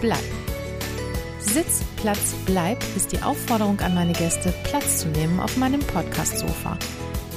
[0.00, 0.22] bleib.
[1.40, 6.78] Sitz, Platz, bleib ist die Aufforderung an meine Gäste, Platz zu nehmen auf meinem Podcast-Sofa.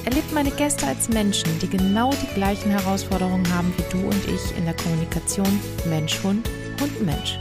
[0.04, 4.56] Erlebt meine Gäste als Menschen, die genau die gleichen Herausforderungen haben wie du und ich
[4.56, 6.48] in der Kommunikation Mensch-Hund,
[6.80, 7.38] Hund-Mensch.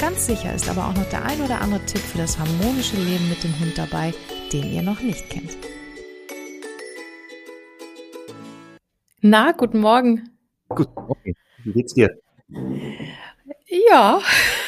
[0.00, 3.28] Ganz sicher ist aber auch noch der ein oder andere Tipp für das harmonische Leben
[3.28, 4.14] mit dem Hund dabei,
[4.52, 5.56] den ihr noch nicht kennt.
[9.20, 10.30] Na, guten Morgen.
[10.68, 11.34] Guten Morgen.
[11.64, 12.10] Wie geht's dir?
[13.68, 14.20] Ja,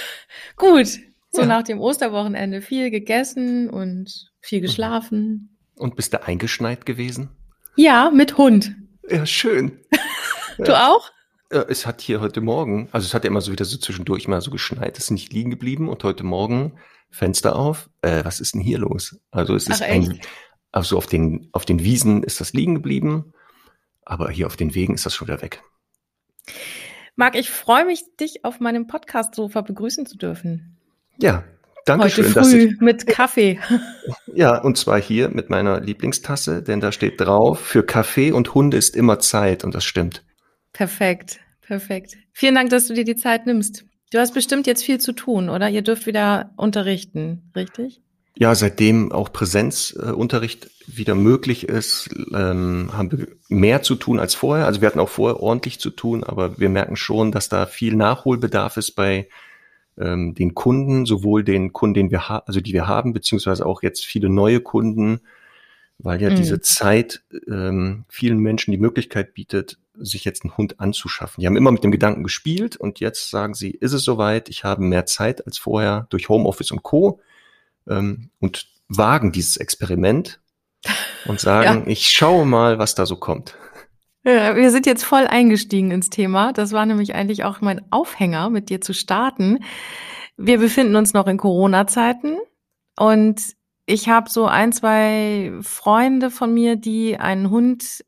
[0.57, 0.89] gut.
[1.33, 1.47] So ja.
[1.47, 4.63] nach dem Osterwochenende viel gegessen und viel mhm.
[4.63, 5.59] geschlafen.
[5.77, 7.31] Und bist du eingeschneit gewesen?
[7.77, 8.75] Ja, mit Hund.
[9.09, 9.81] Ja, schön.
[10.59, 10.89] du ja.
[10.89, 11.11] auch?
[11.69, 14.41] Es hat hier heute Morgen, also es hat ja immer so wieder so zwischendurch mal
[14.41, 16.79] so geschneit, es ist nicht liegen geblieben und heute Morgen
[17.11, 17.91] Fenster auf.
[18.03, 19.19] Äh, was ist denn hier los?
[19.33, 20.21] Also es ist Ach, ein,
[20.71, 23.33] also auf den, auf den Wiesen ist das liegen geblieben,
[24.05, 25.63] aber hier auf den Wegen ist das schon wieder weg.
[27.21, 30.79] Marc, ich freue mich, dich auf meinem Podcast-Sofa begrüßen zu dürfen.
[31.19, 31.45] Ja,
[31.85, 32.25] danke Heute schön.
[32.25, 33.61] Früh dass ich, mit Kaffee.
[34.35, 38.79] Ja, und zwar hier mit meiner Lieblingstasse, denn da steht drauf, für Kaffee und Hunde
[38.79, 40.25] ist immer Zeit und das stimmt.
[40.73, 42.17] Perfekt, perfekt.
[42.33, 43.85] Vielen Dank, dass du dir die Zeit nimmst.
[44.13, 45.69] Du hast bestimmt jetzt viel zu tun, oder?
[45.69, 48.01] Ihr dürft wieder unterrichten, richtig?
[48.41, 54.35] Ja, seitdem auch Präsenzunterricht äh, wieder möglich ist, ähm, haben wir mehr zu tun als
[54.35, 54.65] vorher.
[54.65, 57.97] Also wir hatten auch vorher ordentlich zu tun, aber wir merken schon, dass da viel
[57.97, 59.29] Nachholbedarf ist bei
[59.99, 63.83] ähm, den Kunden, sowohl den Kunden, den wir haben, also die wir haben, beziehungsweise auch
[63.83, 65.21] jetzt viele neue Kunden,
[65.99, 66.37] weil ja mhm.
[66.37, 71.43] diese Zeit ähm, vielen Menschen die Möglichkeit bietet, sich jetzt einen Hund anzuschaffen.
[71.43, 74.65] Die haben immer mit dem Gedanken gespielt und jetzt sagen sie, ist es soweit, ich
[74.65, 77.21] habe mehr Zeit als vorher durch Homeoffice und Co.
[77.91, 80.41] Ähm, und wagen dieses Experiment
[81.27, 81.91] und sagen, ja.
[81.91, 83.55] ich schaue mal, was da so kommt.
[84.25, 86.53] Ja, wir sind jetzt voll eingestiegen ins Thema.
[86.53, 89.65] Das war nämlich eigentlich auch mein Aufhänger, mit dir zu starten.
[90.37, 92.37] Wir befinden uns noch in Corona-Zeiten
[92.99, 93.41] und
[93.87, 98.05] ich habe so ein, zwei Freunde von mir, die einen Hund,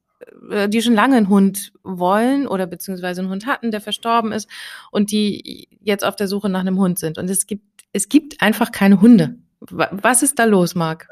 [0.50, 4.48] äh, die schon lange einen Hund wollen oder beziehungsweise einen Hund hatten, der verstorben ist
[4.91, 7.19] und die jetzt auf der Suche nach einem Hund sind.
[7.19, 9.37] Und es gibt, es gibt einfach keine Hunde.
[9.70, 11.06] Was ist da los, Marc?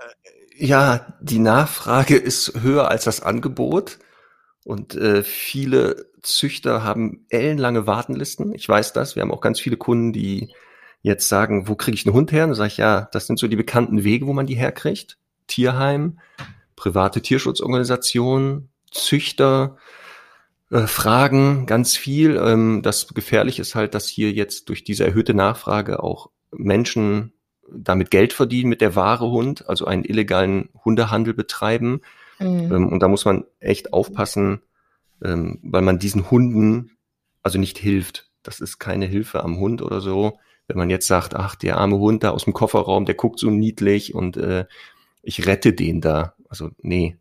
[0.57, 3.99] Ja, die Nachfrage ist höher als das Angebot.
[4.65, 8.55] Und äh, viele Züchter haben ellenlange Wartenlisten.
[8.55, 9.17] Ich weiß das.
[9.17, 10.53] Wir haben auch ganz viele Kunden, die
[11.03, 12.45] jetzt sagen, wo kriege ich einen Hund her?
[12.45, 15.17] Und dann sage ich, ja, das sind so die bekannten Wege, wo man die herkriegt.
[15.47, 16.19] Tierheim,
[16.77, 19.77] private Tierschutzorganisationen, Züchter,
[20.71, 22.37] äh, Fragen, ganz viel.
[22.37, 27.33] Ähm, das Gefährliche ist halt, dass hier jetzt durch diese erhöhte Nachfrage auch Menschen
[27.73, 32.01] damit Geld verdienen mit der Ware Hund, also einen illegalen Hundehandel betreiben.
[32.39, 32.73] Mhm.
[32.73, 34.63] Ähm, und da muss man echt aufpassen,
[35.23, 36.93] ähm, weil man diesen Hunden
[37.43, 38.31] also nicht hilft.
[38.43, 40.39] Das ist keine Hilfe am Hund oder so.
[40.67, 43.51] Wenn man jetzt sagt, ach, der arme Hund da aus dem Kofferraum, der guckt so
[43.51, 44.67] niedlich und äh,
[45.23, 46.35] ich rette den da.
[46.49, 47.17] Also nee,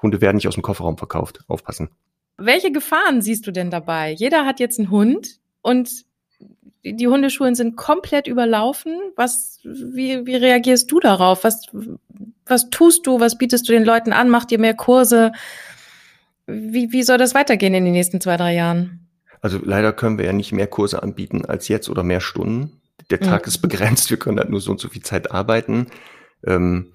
[0.00, 1.40] Hunde werden nicht aus dem Kofferraum verkauft.
[1.48, 1.90] Aufpassen.
[2.36, 4.12] Welche Gefahren siehst du denn dabei?
[4.12, 6.04] Jeder hat jetzt einen Hund und
[6.84, 9.00] die Hundeschulen sind komplett überlaufen.
[9.16, 11.44] Was, wie, wie reagierst du darauf?
[11.44, 11.66] Was,
[12.46, 13.20] was tust du?
[13.20, 14.28] Was bietest du den Leuten an?
[14.28, 15.32] Macht ihr mehr Kurse?
[16.46, 19.08] Wie, wie soll das weitergehen in den nächsten zwei, drei Jahren?
[19.40, 22.80] Also leider können wir ja nicht mehr Kurse anbieten als jetzt oder mehr Stunden.
[23.10, 23.48] Der Tag mhm.
[23.48, 24.10] ist begrenzt.
[24.10, 25.88] Wir können halt nur so und so viel Zeit arbeiten.
[26.46, 26.92] Ähm,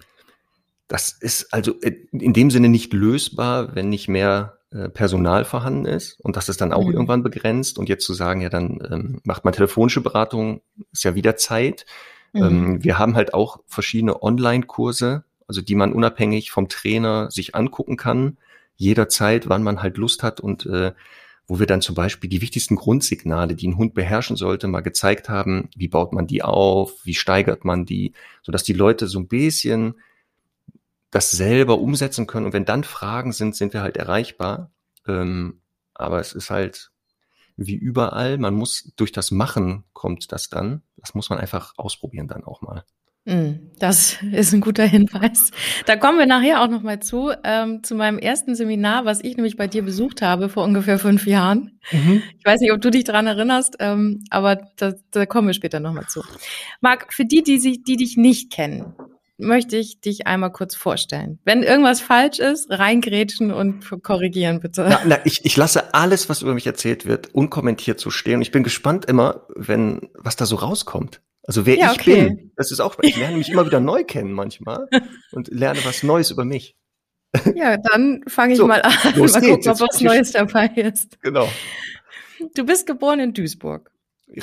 [0.88, 1.74] das ist also
[2.12, 4.59] in dem Sinne nicht lösbar, wenn nicht mehr
[4.90, 6.94] Personal vorhanden ist und das ist dann auch mhm.
[6.94, 11.16] irgendwann begrenzt und jetzt zu sagen, ja, dann ähm, macht man telefonische Beratung, ist ja
[11.16, 11.86] wieder Zeit.
[12.34, 12.44] Mhm.
[12.44, 17.98] Ähm, wir haben halt auch verschiedene Online-Kurse, also die man unabhängig vom Trainer sich angucken
[17.98, 18.38] kann,
[18.76, 20.94] jederzeit, wann man halt Lust hat und äh,
[21.48, 25.30] wo wir dann zum Beispiel die wichtigsten Grundsignale, die ein Hund beherrschen sollte, mal gezeigt
[25.30, 28.14] haben, wie baut man die auf, wie steigert man die,
[28.44, 29.96] sodass die Leute so ein bisschen
[31.12, 32.48] das selber umsetzen können.
[32.48, 34.72] Und wenn dann Fragen sind, sind wir halt erreichbar.
[35.08, 35.62] Ähm,
[35.94, 36.92] aber es ist halt
[37.58, 40.82] wie überall, man muss durch das Machen kommt das dann.
[40.98, 42.86] Das muss man einfach ausprobieren dann auch mal.
[43.26, 45.52] Mm, das ist ein guter Hinweis.
[45.86, 49.36] Da kommen wir nachher auch noch mal zu, ähm, zu meinem ersten Seminar, was ich
[49.36, 51.80] nämlich bei dir besucht habe vor ungefähr fünf Jahren.
[51.92, 52.24] Mhm.
[52.38, 55.80] Ich weiß nicht, ob du dich daran erinnerst, ähm, aber da, da kommen wir später
[55.80, 56.24] noch mal zu.
[56.80, 58.94] Marc, für die, die, sich, die dich nicht kennen,
[59.40, 61.40] möchte ich dich einmal kurz vorstellen.
[61.46, 64.86] Wenn irgendwas falsch ist, reingrätschen und korrigieren, bitte.
[64.90, 68.36] Na, na, ich, ich lasse alles, was über mich erzählt wird, unkommentiert zu stehen.
[68.36, 71.22] Und ich bin gespannt immer, wenn, was da so rauskommt.
[71.44, 72.24] Also wer ja, ich okay.
[72.26, 72.52] bin.
[72.56, 74.88] Das ist auch, ich lerne mich immer wieder neu kennen manchmal
[75.32, 76.76] und lerne was Neues über mich.
[77.56, 78.94] Ja, dann fange ich so, mal an.
[79.16, 81.22] Mal gucken, ob was Neues dabei ist.
[81.22, 81.48] Genau.
[82.56, 83.92] Du bist geboren in Duisburg.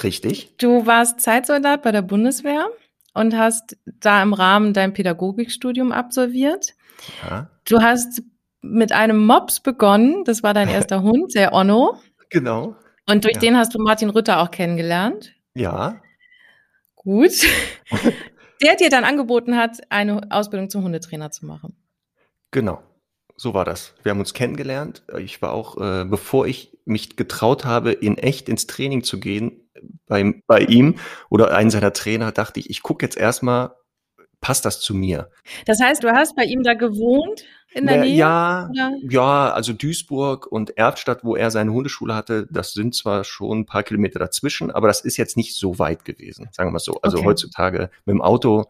[0.03, 0.57] Richtig.
[0.59, 2.69] Du warst Zeitsoldat bei der Bundeswehr
[3.17, 6.75] und hast da im Rahmen dein Pädagogikstudium absolviert.
[7.23, 7.51] Ja.
[7.65, 8.23] Du hast
[8.61, 11.99] mit einem Mops begonnen, das war dein erster Hund, der Onno.
[12.31, 12.77] Genau.
[13.09, 13.41] Und durch ja.
[13.41, 15.33] den hast du Martin Rütter auch kennengelernt.
[15.55, 16.01] Ja.
[16.95, 17.33] Gut.
[18.63, 21.77] der dir dann angeboten hat, eine Ausbildung zum Hundetrainer zu machen.
[22.51, 22.83] Genau.
[23.37, 23.95] So war das.
[24.03, 25.03] Wir haben uns kennengelernt.
[25.19, 29.66] Ich war auch, äh, bevor ich mich getraut habe, in echt ins Training zu gehen,
[30.07, 30.97] bei, bei ihm
[31.31, 33.73] oder einen seiner Trainer, dachte ich, ich gucke jetzt erstmal,
[34.41, 35.31] passt das zu mir?
[35.65, 37.45] Das heißt, du hast bei ihm da gewohnt?
[37.77, 38.15] in der Nähe?
[38.15, 38.93] Ja, oder?
[39.09, 43.67] ja, also Duisburg und Erftstadt, wo er seine Hundeschule hatte, das sind zwar schon ein
[43.67, 47.01] paar Kilometer dazwischen, aber das ist jetzt nicht so weit gewesen, sagen wir mal so.
[47.03, 47.27] Also okay.
[47.27, 48.65] heutzutage mit dem Auto,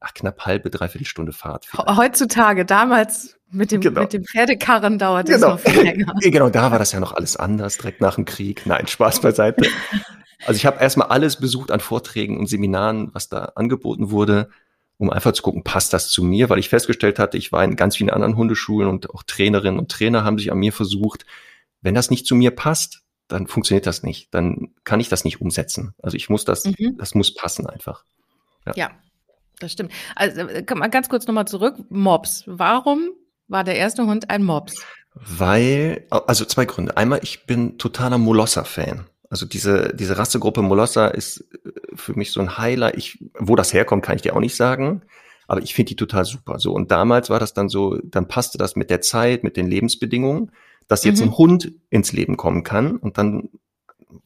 [0.00, 1.66] ach, knapp halbe, dreiviertel Stunde Fahrt.
[1.66, 1.96] Vielleicht.
[1.98, 4.00] Heutzutage, damals mit dem, genau.
[4.00, 5.52] mit dem Pferdekarren dauert es genau.
[5.52, 6.14] noch viel länger.
[6.20, 8.62] genau, da war das ja noch alles anders, direkt nach dem Krieg.
[8.64, 9.68] Nein, Spaß beiseite.
[10.44, 14.48] Also ich habe erstmal alles besucht an Vorträgen und Seminaren, was da angeboten wurde
[14.98, 17.76] um einfach zu gucken, passt das zu mir, weil ich festgestellt hatte, ich war in
[17.76, 21.26] ganz vielen anderen Hundeschulen und auch Trainerinnen und Trainer haben sich an mir versucht,
[21.82, 25.40] wenn das nicht zu mir passt, dann funktioniert das nicht, dann kann ich das nicht
[25.40, 25.94] umsetzen.
[26.02, 26.96] Also ich muss das, mhm.
[26.98, 28.04] das muss passen einfach.
[28.64, 28.72] Ja.
[28.74, 28.90] ja,
[29.58, 29.92] das stimmt.
[30.14, 31.76] Also äh, mal ganz kurz nochmal zurück.
[31.88, 32.44] Mops.
[32.46, 33.10] Warum
[33.48, 34.84] war der erste Hund ein Mops?
[35.14, 36.96] Weil, also zwei Gründe.
[36.96, 39.06] Einmal, ich bin totaler Molosser-Fan.
[39.28, 42.96] Also diese, diese Rassegruppe Molosser ist äh, für mich so ein Highlight.
[42.96, 45.02] Ich, wo das herkommt, kann ich dir auch nicht sagen.
[45.48, 46.58] Aber ich finde die total super.
[46.58, 46.72] So.
[46.72, 50.50] Und damals war das dann so, dann passte das mit der Zeit, mit den Lebensbedingungen,
[50.88, 51.28] dass jetzt mhm.
[51.28, 52.96] ein Hund ins Leben kommen kann.
[52.96, 53.50] Und dann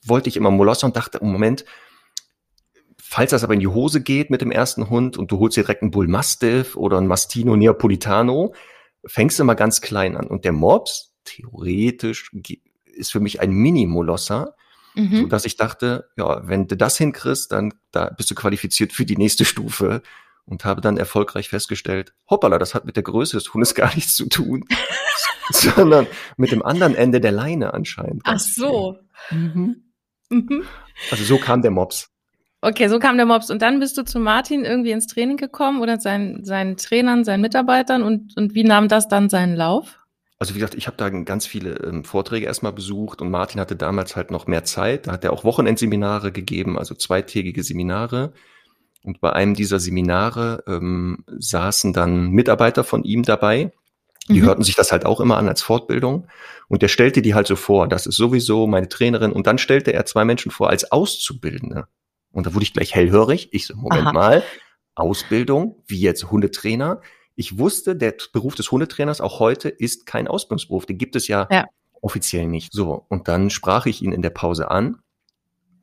[0.05, 1.65] wollte ich immer Molosser und dachte, Moment,
[2.99, 5.63] falls das aber in die Hose geht mit dem ersten Hund und du holst dir
[5.63, 8.55] direkt einen Bull Mastiff oder einen Mastino Neapolitano,
[9.05, 10.27] fängst du mal ganz klein an.
[10.27, 12.31] Und der Mops, theoretisch,
[12.85, 14.55] ist für mich ein Mini-Molosser,
[14.95, 15.23] Mhm.
[15.23, 19.05] So dass ich dachte, ja, wenn du das hinkriegst, dann da bist du qualifiziert für
[19.05, 20.03] die nächste Stufe
[20.45, 24.15] und habe dann erfolgreich festgestellt, hoppala, das hat mit der Größe des Hundes gar nichts
[24.15, 24.65] zu tun,
[25.51, 26.07] sondern
[26.37, 28.23] mit dem anderen Ende der Leine anscheinend.
[28.25, 28.99] Ach so.
[29.31, 29.93] Mhm.
[30.29, 30.65] Mhm.
[31.11, 32.09] Also so kam der Mops.
[32.63, 33.51] Okay, so kam der Mops.
[33.51, 37.41] Und dann bist du zu Martin irgendwie ins Training gekommen oder seinen, seinen Trainern, seinen
[37.41, 40.00] Mitarbeitern und, und wie nahm das dann seinen Lauf?
[40.41, 43.77] Also wie gesagt, ich habe da ganz viele ähm, Vorträge erstmal besucht und Martin hatte
[43.77, 45.07] damals halt noch mehr Zeit.
[45.07, 48.33] Da hat er auch Wochenendseminare gegeben, also zweitägige Seminare.
[49.03, 53.71] Und bei einem dieser Seminare ähm, saßen dann Mitarbeiter von ihm dabei.
[54.29, 54.47] Die mhm.
[54.47, 56.27] hörten sich das halt auch immer an als Fortbildung.
[56.69, 59.33] Und der stellte die halt so vor, das ist sowieso meine Trainerin.
[59.33, 61.87] Und dann stellte er zwei Menschen vor als Auszubildende.
[62.33, 63.51] Und da wurde ich gleich hellhörig.
[63.53, 64.13] Ich so, Moment Aha.
[64.13, 64.43] mal,
[64.95, 67.03] Ausbildung, wie jetzt Hundetrainer
[67.41, 70.85] ich wusste, der Beruf des Hundetrainers auch heute ist kein Ausbildungsberuf.
[70.85, 71.65] Den gibt es ja, ja.
[72.03, 72.71] offiziell nicht.
[72.71, 74.99] So, und dann sprach ich ihn in der Pause an.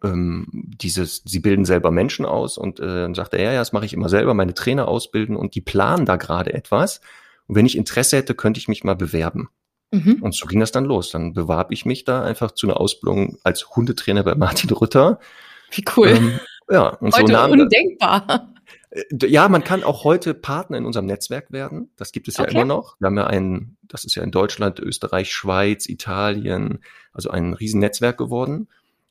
[0.04, 3.74] Ähm, dieses, sie bilden selber Menschen aus und äh, dann sagte er, ja, ja, das
[3.74, 7.02] mache ich immer selber, meine Trainer ausbilden und die planen da gerade etwas.
[7.48, 9.50] Und wenn ich Interesse hätte, könnte ich mich mal bewerben.
[9.90, 10.20] Mhm.
[10.22, 11.10] Und so ging das dann los.
[11.10, 15.20] Dann bewarb ich mich da einfach zu einer Ausbildung als Hundetrainer bei Martin Rütter.
[15.72, 16.10] Wie cool.
[16.10, 16.40] Ähm,
[16.70, 18.54] ja, und Heute so nahm undenkbar.
[18.90, 21.92] Äh, ja, man kann auch heute Partner in unserem Netzwerk werden.
[21.96, 22.54] Das gibt es ja okay.
[22.54, 22.96] immer noch.
[23.00, 26.80] Wir haben ja ein, das ist ja in Deutschland, Österreich, Schweiz, Italien,
[27.14, 28.68] also ein Riesennetzwerk geworden.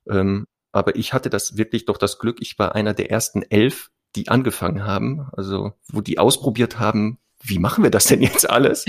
[0.08, 3.90] Ähm, aber ich hatte das wirklich doch das Glück, ich war einer der ersten elf,
[4.14, 8.84] die angefangen haben, also wo die ausprobiert haben, wie machen wir das denn jetzt alles?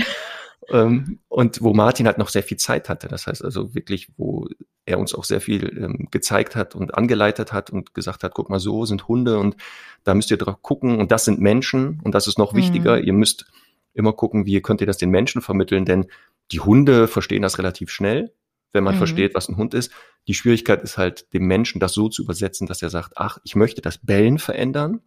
[0.70, 3.08] Ähm, und wo Martin halt noch sehr viel Zeit hatte.
[3.08, 4.48] Das heißt also wirklich, wo
[4.84, 8.50] er uns auch sehr viel ähm, gezeigt hat und angeleitet hat und gesagt hat, guck
[8.50, 9.56] mal, so sind Hunde und
[10.04, 12.58] da müsst ihr drauf gucken und das sind Menschen und das ist noch mhm.
[12.58, 13.00] wichtiger.
[13.00, 13.46] Ihr müsst
[13.94, 16.06] immer gucken, wie könnt ihr das den Menschen vermitteln, denn
[16.52, 18.32] die Hunde verstehen das relativ schnell,
[18.72, 18.98] wenn man mhm.
[18.98, 19.92] versteht, was ein Hund ist.
[20.26, 23.56] Die Schwierigkeit ist halt, dem Menschen das so zu übersetzen, dass er sagt, ach, ich
[23.56, 25.00] möchte das Bellen verändern,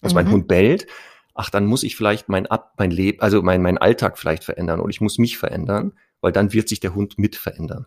[0.00, 0.16] dass mhm.
[0.16, 0.86] mein Hund bellt,
[1.34, 4.80] ach, dann muss ich vielleicht mein Ab, mein Leben, also mein, mein Alltag vielleicht verändern
[4.80, 7.86] oder ich muss mich verändern, weil dann wird sich der Hund mit verändern.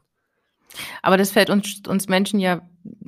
[1.02, 2.62] Aber das fällt uns, uns Menschen ja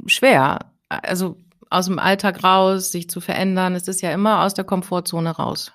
[0.08, 0.72] schwer.
[0.88, 1.38] Also
[1.70, 5.72] aus dem Alltag raus, sich zu verändern, es ist ja immer aus der Komfortzone raus.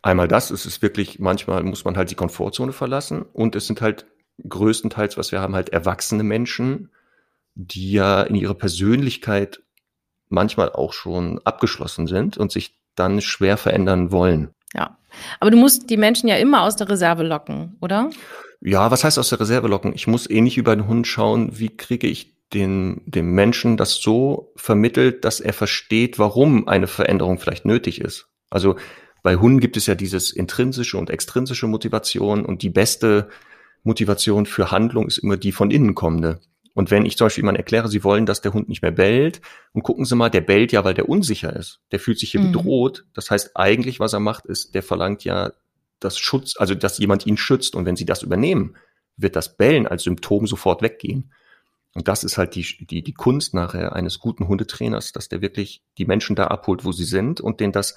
[0.00, 3.80] Einmal das, es ist wirklich, manchmal muss man halt die Komfortzone verlassen und es sind
[3.80, 4.06] halt
[4.48, 6.90] größtenteils, was wir haben, halt erwachsene Menschen,
[7.54, 9.62] die ja in ihrer Persönlichkeit
[10.28, 14.50] manchmal auch schon abgeschlossen sind und sich dann schwer verändern wollen.
[14.74, 14.98] Ja.
[15.40, 18.10] Aber du musst die Menschen ja immer aus der Reserve locken, oder?
[18.60, 19.92] Ja, was heißt aus der Reserve locken?
[19.94, 23.94] Ich muss ähnlich wie bei den Hund schauen, wie kriege ich den, dem Menschen das
[23.94, 28.28] so vermittelt, dass er versteht, warum eine Veränderung vielleicht nötig ist.
[28.50, 28.76] Also
[29.22, 33.28] bei Hunden gibt es ja dieses intrinsische und extrinsische Motivation und die beste
[33.84, 36.40] Motivation für Handlung ist immer die von innen kommende.
[36.74, 39.40] Und wenn ich zum Beispiel jemand erkläre, Sie wollen, dass der Hund nicht mehr bellt,
[39.72, 41.80] und gucken Sie mal, der bellt ja, weil der unsicher ist.
[41.90, 42.52] Der fühlt sich hier mhm.
[42.52, 43.04] bedroht.
[43.14, 45.52] Das heißt, eigentlich, was er macht, ist, der verlangt ja
[46.00, 47.74] das Schutz, also dass jemand ihn schützt.
[47.74, 48.76] Und wenn Sie das übernehmen,
[49.16, 51.32] wird das Bellen als Symptom sofort weggehen.
[51.94, 55.82] Und das ist halt die, die, die Kunst nachher eines guten Hundetrainers, dass der wirklich
[55.98, 57.96] die Menschen da abholt, wo sie sind und denen das,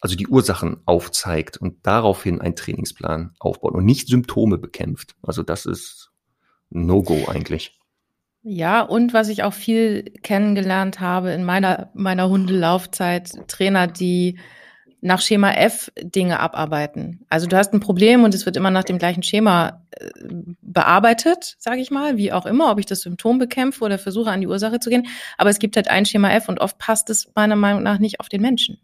[0.00, 5.16] also die Ursachen aufzeigt und daraufhin einen Trainingsplan aufbaut und nicht Symptome bekämpft.
[5.22, 6.12] Also das ist
[6.70, 7.75] No-Go eigentlich.
[8.48, 14.38] Ja, und was ich auch viel kennengelernt habe in meiner, meiner Hundelaufzeit, Trainer, die
[15.00, 17.26] nach Schema F Dinge abarbeiten.
[17.28, 20.10] Also du hast ein Problem und es wird immer nach dem gleichen Schema äh,
[20.62, 24.40] bearbeitet, sage ich mal, wie auch immer, ob ich das Symptom bekämpfe oder versuche an
[24.40, 25.08] die Ursache zu gehen.
[25.38, 28.20] Aber es gibt halt ein Schema F und oft passt es meiner Meinung nach nicht
[28.20, 28.78] auf den Menschen.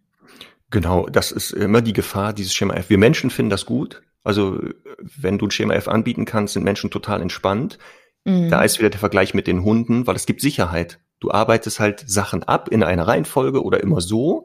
[0.71, 2.91] Genau, das ist immer die Gefahr, dieses Schema F.
[2.91, 4.03] Wir Menschen finden das gut.
[4.25, 4.59] Also
[4.99, 7.79] wenn du ein Schema F anbieten kannst, sind Menschen total entspannt.
[8.25, 8.51] Mhm.
[8.51, 11.01] Da ist wieder der Vergleich mit den Hunden, weil es gibt Sicherheit.
[11.21, 14.45] Du arbeitest halt Sachen ab in einer Reihenfolge oder immer so.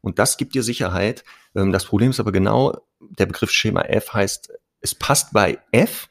[0.00, 1.24] Und das gibt dir Sicherheit.
[1.54, 6.08] Ähm, das Problem ist aber genau, der Begriff Schema F heißt, es passt bei F,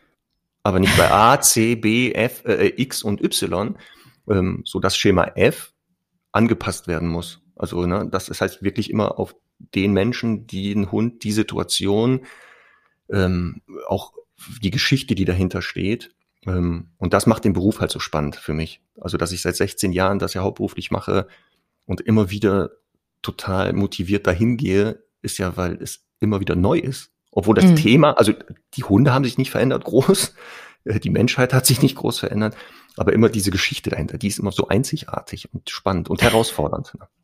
[0.63, 3.77] aber nicht bei A, C, B, F, äh, X und Y,
[4.30, 5.74] ähm, so dass Schema F
[6.32, 7.41] angepasst werden muss.
[7.56, 12.25] Also ne, das ist halt wirklich immer auf den Menschen, die den Hund, die Situation,
[13.10, 14.13] ähm, auch
[14.62, 16.15] die Geschichte, die dahinter steht.
[16.45, 18.81] Ähm, und das macht den Beruf halt so spannend für mich.
[19.00, 21.27] Also dass ich seit 16 Jahren das ja hauptberuflich mache
[21.86, 22.71] und immer wieder
[23.21, 27.12] total motiviert dahin gehe, ist ja, weil es immer wieder neu ist.
[27.31, 27.75] Obwohl das mhm.
[27.75, 28.33] Thema, also
[28.74, 30.36] die Hunde haben sich nicht verändert groß,
[30.86, 32.55] äh, die Menschheit hat sich nicht groß verändert,
[32.98, 36.93] aber immer diese Geschichte dahinter, die ist immer so einzigartig und spannend und herausfordernd.
[37.00, 37.07] Ne?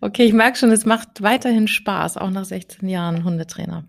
[0.00, 3.88] Okay, ich merke schon, es macht weiterhin Spaß, auch nach 16 Jahren Hundetrainer.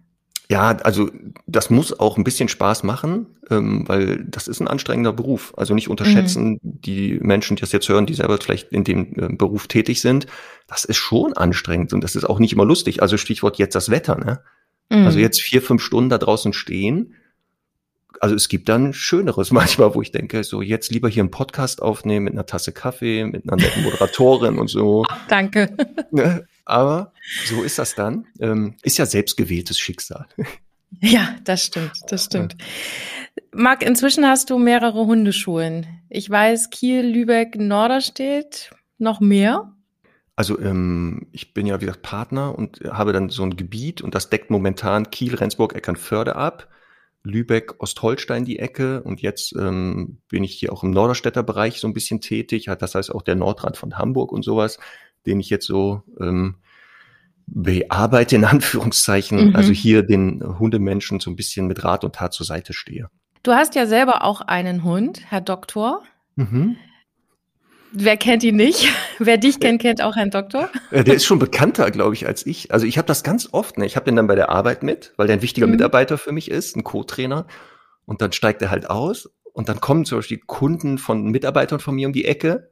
[0.50, 1.10] Ja, also
[1.48, 5.54] das muss auch ein bisschen Spaß machen, ähm, weil das ist ein anstrengender Beruf.
[5.58, 6.82] Also nicht unterschätzen mhm.
[6.82, 10.28] die Menschen, die das jetzt hören, die selber vielleicht in dem äh, Beruf tätig sind.
[10.68, 13.02] Das ist schon anstrengend und das ist auch nicht immer lustig.
[13.02, 14.42] Also Stichwort jetzt das Wetter, ne?
[14.90, 15.06] Mhm.
[15.06, 17.16] Also jetzt vier, fünf Stunden da draußen stehen.
[18.20, 21.82] Also es gibt dann Schöneres manchmal, wo ich denke, so jetzt lieber hier einen Podcast
[21.82, 25.06] aufnehmen mit einer Tasse Kaffee, mit einer netten Moderatorin und so.
[25.30, 25.76] Danke.
[26.12, 26.46] Ne?
[26.66, 27.14] Aber
[27.46, 28.26] so ist das dann.
[28.40, 30.28] Ähm, ist ja selbstgewähltes Schicksal.
[31.02, 32.56] Ja, das stimmt, das stimmt.
[33.52, 35.88] Marc, inzwischen hast du mehrere Hundeschulen.
[36.10, 39.74] Ich weiß, Kiel, Lübeck, Norderstedt, noch mehr?
[40.36, 44.16] Also ähm, ich bin ja wie gesagt Partner und habe dann so ein Gebiet und
[44.16, 46.70] das deckt momentan Kiel, Rendsburg, Eckernförde ab,
[47.24, 51.88] Lübeck, Ostholstein die Ecke und jetzt ähm, bin ich hier auch im Norderstädter Bereich so
[51.88, 54.80] ein bisschen tätig, das heißt auch der Nordrand von Hamburg und sowas
[55.26, 56.56] den ich jetzt so ähm,
[57.48, 59.56] bearbeite, in Anführungszeichen, mhm.
[59.56, 63.10] also hier den Hundemenschen so ein bisschen mit Rat und Tat zur Seite stehe.
[63.44, 66.02] Du hast ja selber auch einen Hund, Herr Doktor.
[66.36, 66.78] Mhm.
[67.92, 68.88] Wer kennt ihn nicht?
[69.20, 70.70] Wer dich kennt, kennt auch Herrn Doktor.
[70.90, 72.72] Äh, der ist schon bekannter, glaube ich, als ich.
[72.72, 73.78] Also ich habe das ganz oft.
[73.78, 73.86] Ne?
[73.86, 75.74] Ich habe den dann bei der Arbeit mit, weil der ein wichtiger mhm.
[75.74, 77.46] Mitarbeiter für mich ist, ein Co-Trainer.
[78.06, 81.96] Und dann steigt er halt aus und dann kommen zum Beispiel Kunden von Mitarbeitern von
[81.96, 82.72] mir um die Ecke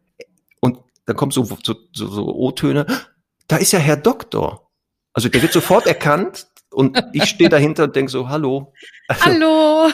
[1.12, 2.86] dann kommt so, so, so, so O-Töne,
[3.48, 4.72] da ist ja Herr Doktor.
[5.12, 8.74] Also der wird sofort erkannt und ich stehe dahinter und denke so, hallo.
[9.10, 9.92] Also, hallo.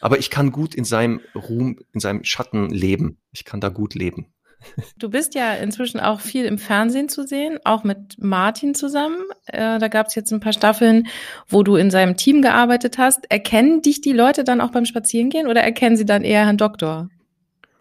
[0.00, 3.18] Aber ich kann gut in seinem Ruhm, in seinem Schatten leben.
[3.32, 4.32] Ich kann da gut leben.
[4.96, 9.18] Du bist ja inzwischen auch viel im Fernsehen zu sehen, auch mit Martin zusammen.
[9.46, 11.08] Äh, da gab es jetzt ein paar Staffeln,
[11.48, 13.28] wo du in seinem Team gearbeitet hast.
[13.28, 17.08] Erkennen dich die Leute dann auch beim Spazierengehen oder erkennen sie dann eher Herrn Doktor?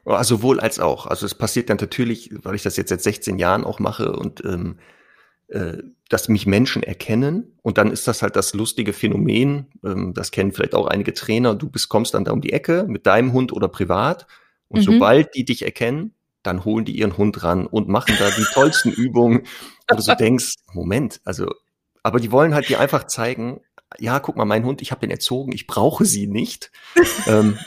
[0.05, 1.05] Also sowohl als auch.
[1.05, 4.43] Also es passiert dann natürlich, weil ich das jetzt seit 16 Jahren auch mache und
[4.43, 4.77] ähm,
[5.47, 5.77] äh,
[6.09, 10.51] dass mich Menschen erkennen und dann ist das halt das lustige Phänomen, ähm, das kennen
[10.51, 13.53] vielleicht auch einige Trainer, du bist, kommst dann da um die Ecke mit deinem Hund
[13.53, 14.27] oder privat
[14.67, 14.93] und mhm.
[14.93, 18.91] sobald die dich erkennen, dann holen die ihren Hund ran und machen da die tollsten
[18.95, 19.43] Übungen,
[19.87, 21.47] wo du so denkst, Moment, also,
[22.03, 23.61] aber die wollen halt dir einfach zeigen,
[23.99, 26.71] ja, guck mal, mein Hund, ich habe den erzogen, ich brauche sie nicht.
[27.27, 27.57] ähm,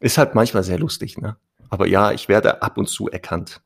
[0.00, 1.36] ist halt manchmal sehr lustig, ne?
[1.74, 3.60] Aber ja, ich werde ab und zu erkannt.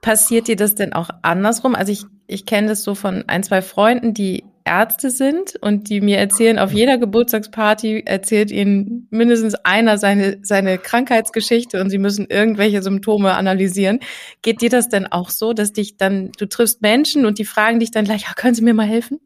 [0.00, 1.76] Passiert dir das denn auch andersrum?
[1.76, 6.00] Also ich, ich kenne das so von ein, zwei Freunden, die Ärzte sind und die
[6.00, 12.26] mir erzählen, auf jeder Geburtstagsparty erzählt ihnen mindestens einer seine, seine Krankheitsgeschichte und sie müssen
[12.28, 14.00] irgendwelche Symptome analysieren.
[14.42, 17.78] Geht dir das denn auch so, dass dich dann, du triffst Menschen und die fragen
[17.78, 19.20] dich dann gleich, ja, können Sie mir mal helfen?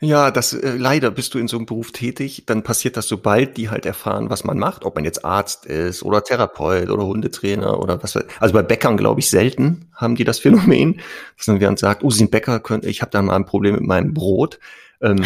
[0.00, 3.56] Ja, das äh, leider bist du in so einem Beruf tätig, dann passiert das, sobald
[3.56, 7.80] die halt erfahren, was man macht, ob man jetzt Arzt ist oder Therapeut oder Hundetrainer
[7.80, 8.16] oder was.
[8.38, 11.00] Also bei Bäckern glaube ich selten haben die das Phänomen,
[11.36, 13.82] dass dann jemand sagt, oh, Sie sind Bäcker, ich habe da mal ein Problem mit
[13.82, 14.60] meinem Brot.
[15.02, 15.24] Ähm,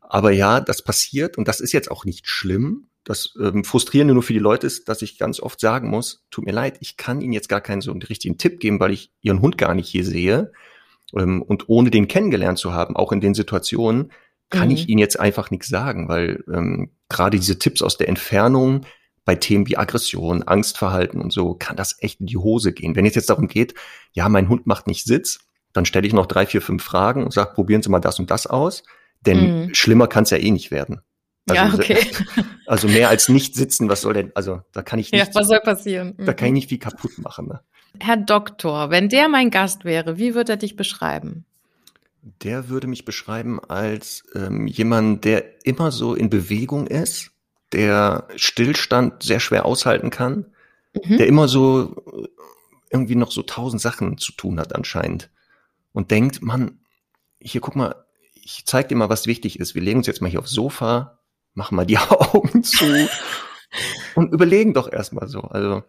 [0.00, 2.86] aber ja, das passiert und das ist jetzt auch nicht schlimm.
[3.04, 6.44] Das ähm, Frustrierende nur für die Leute ist, dass ich ganz oft sagen muss, tut
[6.46, 9.10] mir leid, ich kann Ihnen jetzt gar keinen so einen richtigen Tipp geben, weil ich
[9.20, 10.52] Ihren Hund gar nicht hier sehe.
[11.16, 14.12] Ähm, und ohne den kennengelernt zu haben, auch in den Situationen,
[14.50, 14.74] kann mhm.
[14.74, 18.84] ich Ihnen jetzt einfach nichts sagen, weil ähm, gerade diese Tipps aus der Entfernung
[19.24, 22.96] bei Themen wie Aggression, Angstverhalten und so, kann das echt in die Hose gehen.
[22.96, 23.74] Wenn es jetzt darum geht,
[24.12, 25.38] ja, mein Hund macht nicht Sitz,
[25.72, 28.30] dann stelle ich noch drei, vier, fünf Fragen und sage, probieren Sie mal das und
[28.30, 28.82] das aus.
[29.20, 29.74] Denn mhm.
[29.74, 31.00] schlimmer kann es ja eh nicht werden.
[31.48, 32.06] Also, ja, okay.
[32.66, 35.26] Also mehr als nicht sitzen, was soll denn, also da kann ich nicht.
[35.26, 36.14] Ja, was soll passieren?
[36.18, 36.54] Da kann ich mhm.
[36.54, 37.48] nicht viel kaputt machen.
[37.48, 37.60] Ne?
[37.98, 41.44] Herr Doktor, wenn der mein Gast wäre, wie würde er dich beschreiben?
[42.42, 47.30] Der würde mich beschreiben als ähm, jemand, der immer so in Bewegung ist,
[47.72, 50.46] der Stillstand sehr schwer aushalten kann,
[50.92, 51.16] mhm.
[51.16, 52.28] der immer so äh,
[52.90, 55.30] irgendwie noch so tausend Sachen zu tun hat anscheinend
[55.92, 56.80] und denkt, Mann,
[57.40, 58.04] hier guck mal,
[58.34, 59.74] ich zeig dir mal, was wichtig ist.
[59.74, 61.18] Wir legen uns jetzt mal hier aufs Sofa,
[61.54, 63.08] machen mal die Augen zu
[64.14, 65.42] und überlegen doch erstmal so.
[65.42, 65.84] Also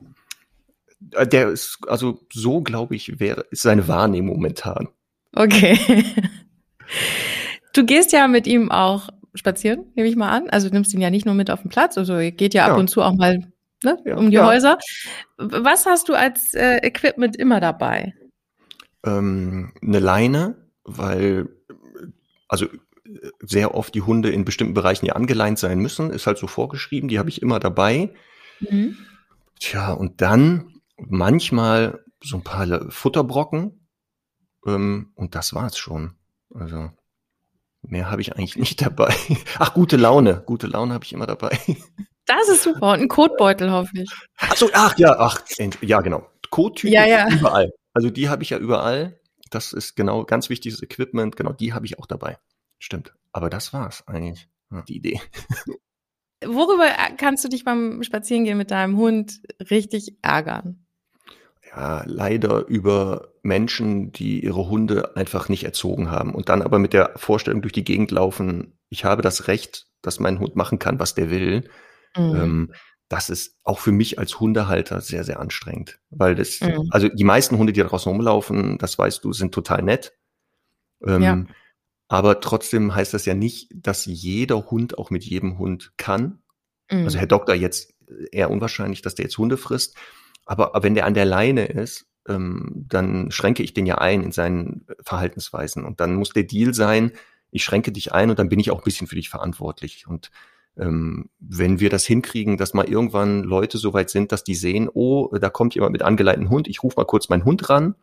[1.01, 4.89] der ist, also so glaube ich, wäre, ist seine Wahrnehmung momentan.
[5.34, 5.77] Okay.
[7.74, 10.50] Du gehst ja mit ihm auch spazieren, nehme ich mal an.
[10.50, 12.74] Also du nimmst ihn ja nicht nur mit auf den Platz, also geht ja, ja.
[12.74, 13.48] ab und zu auch mal
[13.84, 14.46] ne, ja, um die ja.
[14.46, 14.77] Häuser.
[15.38, 18.13] Was hast du als äh, Equipment immer dabei?
[19.05, 21.48] Ähm, eine Leine, weil
[22.48, 22.67] also
[23.39, 27.10] sehr oft die Hunde in bestimmten Bereichen ja angeleint sein müssen, ist halt so vorgeschrieben,
[27.10, 28.10] die habe ich immer dabei.
[28.60, 28.98] Mhm.
[29.60, 30.71] Tja, und dann
[31.12, 33.88] manchmal so ein paar Futterbrocken
[34.65, 36.15] ähm, und das war's schon.
[36.53, 36.89] Also
[37.82, 39.13] mehr habe ich eigentlich nicht dabei.
[39.60, 41.58] Ach, gute Laune, gute Laune habe ich immer dabei.
[42.27, 44.12] Das ist super und ein Kotbeutel hoffe ich.
[44.38, 45.41] Ach so, ach ja, ach
[45.82, 46.30] ja genau.
[46.51, 47.27] Kottüten ja, ja.
[47.27, 47.72] überall.
[47.94, 49.20] Also die habe ich ja überall.
[49.50, 51.36] Das ist genau ganz wichtiges Equipment.
[51.36, 52.38] Genau, die habe ich auch dabei.
[52.77, 53.15] Stimmt.
[53.34, 54.48] Aber das war's eigentlich.
[54.88, 55.19] Die Idee.
[56.45, 60.86] Worüber kannst du dich beim Spazierengehen mit deinem Hund richtig ärgern?
[61.75, 66.93] Ja, leider über Menschen, die ihre Hunde einfach nicht erzogen haben und dann aber mit
[66.93, 70.99] der Vorstellung durch die Gegend laufen, ich habe das Recht, dass mein Hund machen kann,
[70.99, 71.69] was der will.
[72.15, 72.36] Mhm.
[72.36, 72.73] Ähm,
[73.07, 75.99] das ist auch für mich als Hundehalter sehr, sehr anstrengend.
[76.10, 76.88] Weil das, mhm.
[76.91, 80.13] also die meisten Hunde, die da draußen rumlaufen, das weißt du, sind total nett.
[81.05, 81.45] Ähm, ja.
[82.07, 86.41] Aber trotzdem heißt das ja nicht, dass jeder Hund auch mit jedem Hund kann.
[86.89, 87.05] Mhm.
[87.05, 87.93] Also Herr Doktor jetzt
[88.31, 89.95] eher unwahrscheinlich, dass der jetzt Hunde frisst.
[90.52, 94.34] Aber, wenn der an der Leine ist, ähm, dann schränke ich den ja ein in
[94.34, 95.86] seinen Verhaltensweisen.
[95.86, 97.14] Und dann muss der Deal sein,
[97.52, 100.08] ich schränke dich ein und dann bin ich auch ein bisschen für dich verantwortlich.
[100.08, 100.30] Und
[100.76, 104.90] ähm, wenn wir das hinkriegen, dass mal irgendwann Leute so weit sind, dass die sehen,
[104.94, 107.96] oh, da kommt jemand mit angeleiteten Hund, ich rufe mal kurz meinen Hund ran,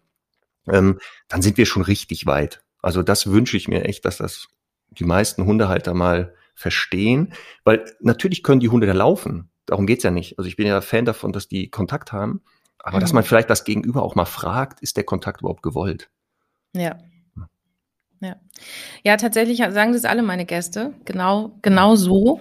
[0.73, 2.63] ähm, dann sind wir schon richtig weit.
[2.81, 4.49] Also das wünsche ich mir echt, dass das
[4.89, 7.35] die meisten Hundehalter mal verstehen,
[7.65, 9.51] weil natürlich können die Hunde da laufen.
[9.68, 10.38] Darum geht's ja nicht.
[10.38, 12.40] Also ich bin ja Fan davon, dass die Kontakt haben,
[12.78, 13.00] aber mhm.
[13.02, 16.09] dass man vielleicht das Gegenüber auch mal fragt, ist der Kontakt überhaupt gewollt?
[16.74, 16.96] Ja.
[18.20, 18.37] Ja.
[19.04, 20.94] Ja, tatsächlich sagen das alle meine Gäste.
[21.04, 22.40] Genau, genau so.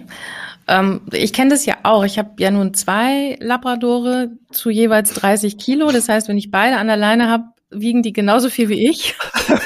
[0.66, 2.02] Ähm, ich kenne das ja auch.
[2.04, 5.92] Ich habe ja nun zwei Labradore zu jeweils 30 Kilo.
[5.92, 9.14] Das heißt, wenn ich beide an der Leine habe, wiegen die genauso viel wie ich.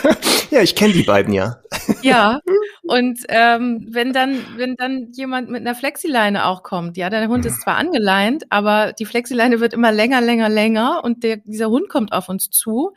[0.51, 1.61] ja, ich kenne die beiden ja.
[2.03, 2.40] ja.
[2.93, 7.47] Und ähm, wenn dann, wenn dann jemand mit einer Flexileine auch kommt, ja, der Hund
[7.47, 11.89] ist zwar angeleint, aber die Flexileine wird immer länger, länger, länger und der, dieser Hund
[11.89, 12.93] kommt auf uns zu,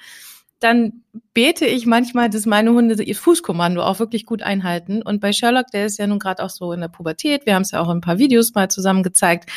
[0.60, 1.04] dann
[1.34, 5.02] bete ich manchmal, dass meine Hunde ihr Fußkommando auch wirklich gut einhalten.
[5.02, 7.62] Und bei Sherlock, der ist ja nun gerade auch so in der Pubertät, wir haben
[7.62, 9.50] es ja auch in ein paar Videos mal zusammen gezeigt,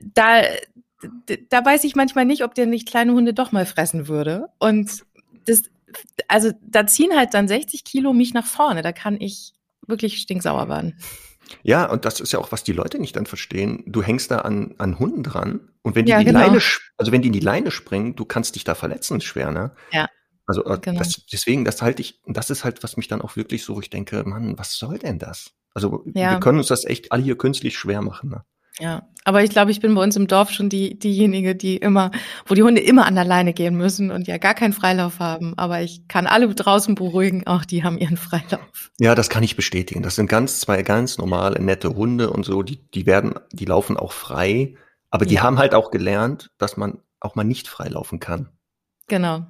[0.00, 0.42] da,
[1.48, 4.46] da weiß ich manchmal nicht, ob der nicht kleine Hunde doch mal fressen würde.
[4.60, 5.04] Und
[5.46, 5.64] das,
[6.28, 8.82] also da ziehen halt dann 60 Kilo mich nach vorne.
[8.82, 9.52] Da kann ich
[9.86, 10.98] wirklich stinksauer werden.
[11.62, 13.84] Ja, und das ist ja auch, was die Leute nicht dann verstehen.
[13.86, 16.46] Du hängst da an, an Hunden dran und wenn die ja, in die genau.
[16.46, 16.60] Leine,
[16.96, 19.74] also wenn die in die Leine springen, du kannst dich da verletzen, schwer, ne?
[19.92, 20.08] Ja.
[20.46, 20.98] Also äh, genau.
[20.98, 23.90] das, deswegen, das halte ich, das ist halt, was mich dann auch wirklich so, ich
[23.90, 25.52] denke, Mann, was soll denn das?
[25.74, 26.32] Also ja.
[26.32, 28.30] wir können uns das echt alle hier künstlich schwer machen.
[28.30, 28.44] Ne?
[28.80, 32.10] Ja, aber ich glaube, ich bin bei uns im Dorf schon die, diejenige, die immer,
[32.46, 35.54] wo die Hunde immer an der Leine gehen müssen und ja gar keinen Freilauf haben.
[35.56, 38.90] Aber ich kann alle draußen beruhigen, auch die haben ihren Freilauf.
[38.98, 40.02] Ja, das kann ich bestätigen.
[40.02, 43.96] Das sind ganz, zwei ganz normale, nette Hunde und so, die, die werden, die laufen
[43.96, 44.74] auch frei.
[45.10, 45.42] Aber die ja.
[45.42, 48.50] haben halt auch gelernt, dass man auch mal nicht freilaufen kann.
[49.06, 49.46] Genau.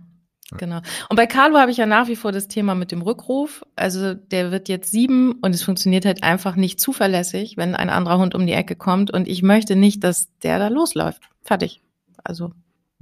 [0.52, 0.80] Genau.
[1.08, 3.64] Und bei Carlo habe ich ja nach wie vor das Thema mit dem Rückruf.
[3.76, 8.18] Also der wird jetzt sieben und es funktioniert halt einfach nicht zuverlässig, wenn ein anderer
[8.18, 9.10] Hund um die Ecke kommt.
[9.10, 11.22] Und ich möchte nicht, dass der da losläuft.
[11.42, 11.80] Fertig.
[12.22, 12.52] Also.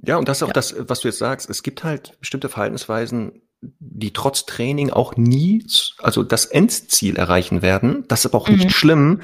[0.04, 0.54] Ja, und das ist auch ja.
[0.54, 1.50] das, was du jetzt sagst.
[1.50, 5.64] Es gibt halt bestimmte Verhaltensweisen, die trotz Training auch nie,
[5.98, 8.04] also das Endziel erreichen werden.
[8.08, 8.56] Das ist aber auch mhm.
[8.56, 9.20] nicht schlimm,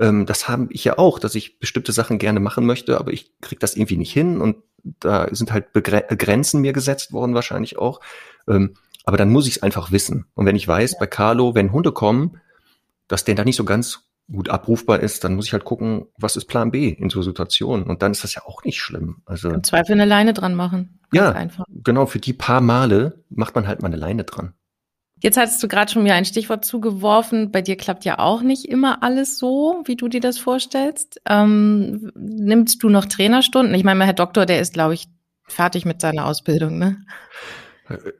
[0.00, 3.38] Ähm, das habe ich ja auch, dass ich bestimmte Sachen gerne machen möchte, aber ich
[3.40, 7.78] krieg das irgendwie nicht hin und da sind halt Begre Grenzen mir gesetzt worden wahrscheinlich
[7.78, 8.00] auch.
[8.48, 10.26] Ähm, aber dann muss ich es einfach wissen.
[10.34, 10.98] Und wenn ich weiß, ja.
[10.98, 12.40] bei Carlo, wenn Hunde kommen,
[13.08, 16.36] dass der da nicht so ganz gut abrufbar ist, dann muss ich halt gucken, was
[16.36, 17.86] ist Plan B in so Situationen.
[17.86, 19.22] Und dann ist das ja auch nicht schlimm.
[19.26, 21.00] Also Im Zweifel eine Leine dran machen.
[21.10, 21.64] Ganz ja, einfach.
[21.68, 22.06] genau.
[22.06, 24.54] Für die paar Male macht man halt mal eine Leine dran.
[25.22, 27.52] Jetzt hattest du gerade schon mir ein Stichwort zugeworfen.
[27.52, 31.20] Bei dir klappt ja auch nicht immer alles so, wie du dir das vorstellst.
[31.26, 33.74] Ähm, nimmst du noch Trainerstunden?
[33.74, 35.08] Ich meine, Herr Doktor, der ist, glaube ich,
[35.46, 37.04] fertig mit seiner Ausbildung, ne?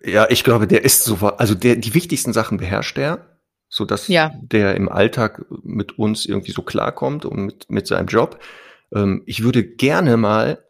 [0.04, 4.08] Ja, ich glaube, der ist so, also der, die wichtigsten Sachen beherrscht er, so dass
[4.08, 4.32] ja.
[4.42, 8.40] der im Alltag mit uns irgendwie so klarkommt und mit, mit seinem Job.
[8.92, 10.64] Ähm, ich würde gerne mal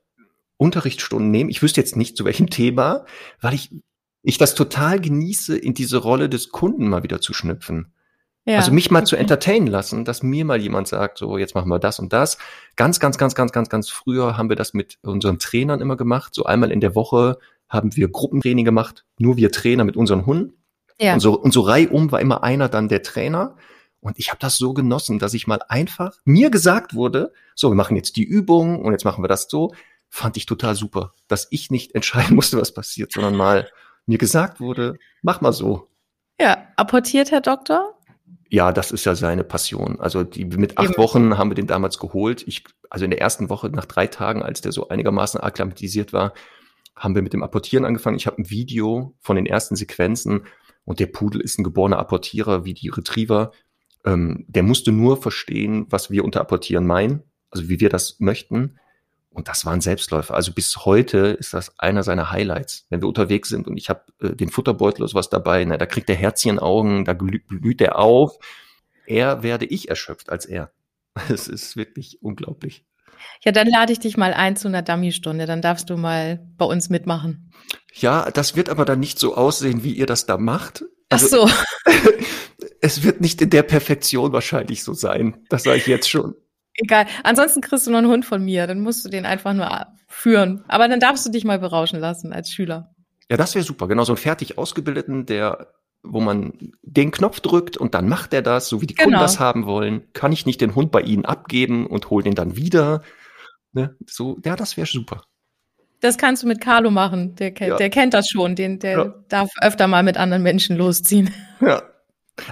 [0.59, 1.49] Unterrichtsstunden nehmen.
[1.49, 3.07] Ich wüsste jetzt nicht zu welchem Thema,
[3.41, 3.71] weil ich
[4.23, 7.93] ich das total genieße, in diese Rolle des Kunden mal wieder zu schnüpfen.
[8.47, 9.07] Ja, also mich mal okay.
[9.07, 12.39] zu entertainen lassen, dass mir mal jemand sagt, so jetzt machen wir das und das.
[12.75, 16.35] Ganz, ganz, ganz, ganz, ganz, ganz früher haben wir das mit unseren Trainern immer gemacht.
[16.35, 20.55] So einmal in der Woche haben wir Gruppentraining gemacht, nur wir Trainer mit unseren Hunden.
[20.99, 21.15] Ja.
[21.15, 23.57] Und so, und so reihum war immer einer dann der Trainer.
[24.01, 27.77] Und ich habe das so genossen, dass ich mal einfach mir gesagt wurde, so, wir
[27.77, 29.73] machen jetzt die Übung und jetzt machen wir das so.
[30.09, 33.71] Fand ich total super, dass ich nicht entscheiden musste, was passiert, sondern mal
[34.11, 35.89] mir gesagt wurde, mach mal so.
[36.41, 37.95] Ja, apportiert Herr Doktor?
[38.49, 40.01] Ja, das ist ja seine Passion.
[40.01, 40.99] Also die mit acht Eben.
[40.99, 42.43] Wochen haben wir den damals geholt.
[42.49, 46.35] Ich, also in der ersten Woche, nach drei Tagen, als der so einigermaßen akklimatisiert war,
[46.97, 48.17] haben wir mit dem Apportieren angefangen.
[48.17, 50.43] Ich habe ein Video von den ersten Sequenzen
[50.85, 53.53] und der Pudel ist ein geborener Apportierer wie die Retriever.
[54.05, 58.81] Ähm, der musste nur verstehen, was wir unter Apportieren meinen, also wie wir das möchten.
[59.33, 60.35] Und das war ein Selbstläufer.
[60.35, 62.87] Also bis heute ist das einer seiner Highlights.
[62.91, 65.87] Wenn wir unterwegs sind und ich habe äh, den Futterbeutel oder was dabei, na, da
[65.87, 68.39] kriegt der Herzchen Augen, da blüht er auf.
[69.07, 70.73] Er werde ich erschöpft als er.
[71.29, 72.85] Es ist wirklich unglaublich.
[73.45, 75.47] Ja, dann lade ich dich mal ein zu einer Dummy-Stunde.
[75.47, 77.53] Dann darfst du mal bei uns mitmachen.
[77.95, 80.85] Ja, das wird aber dann nicht so aussehen, wie ihr das da macht.
[81.09, 82.01] Also, Ach so.
[82.81, 85.45] es wird nicht in der Perfektion wahrscheinlich so sein.
[85.49, 86.35] Das sage ich jetzt schon.
[86.83, 87.07] Egal.
[87.25, 88.67] Ansonsten kriegst du noch einen Hund von mir.
[88.67, 90.65] Dann musst du den einfach nur führen.
[90.67, 92.95] Aber dann darfst du dich mal berauschen lassen als Schüler.
[93.31, 93.87] Ja, das wäre super.
[93.87, 95.69] Genau, so einen fertig ausgebildeten, der,
[96.03, 99.05] wo man den Knopf drückt und dann macht er das, so wie die genau.
[99.05, 100.11] Kunden das haben wollen.
[100.15, 103.03] Kann ich nicht den Hund bei ihnen abgeben und hol den dann wieder?
[103.73, 103.95] Ne?
[104.07, 105.23] So, ja, das wäre super.
[106.01, 107.35] Das kannst du mit Carlo machen.
[107.37, 107.77] Der, ja.
[107.77, 108.57] der kennt das schon.
[108.57, 109.15] Den, der ja.
[109.29, 111.33] darf öfter mal mit anderen Menschen losziehen.
[111.61, 111.83] Ja,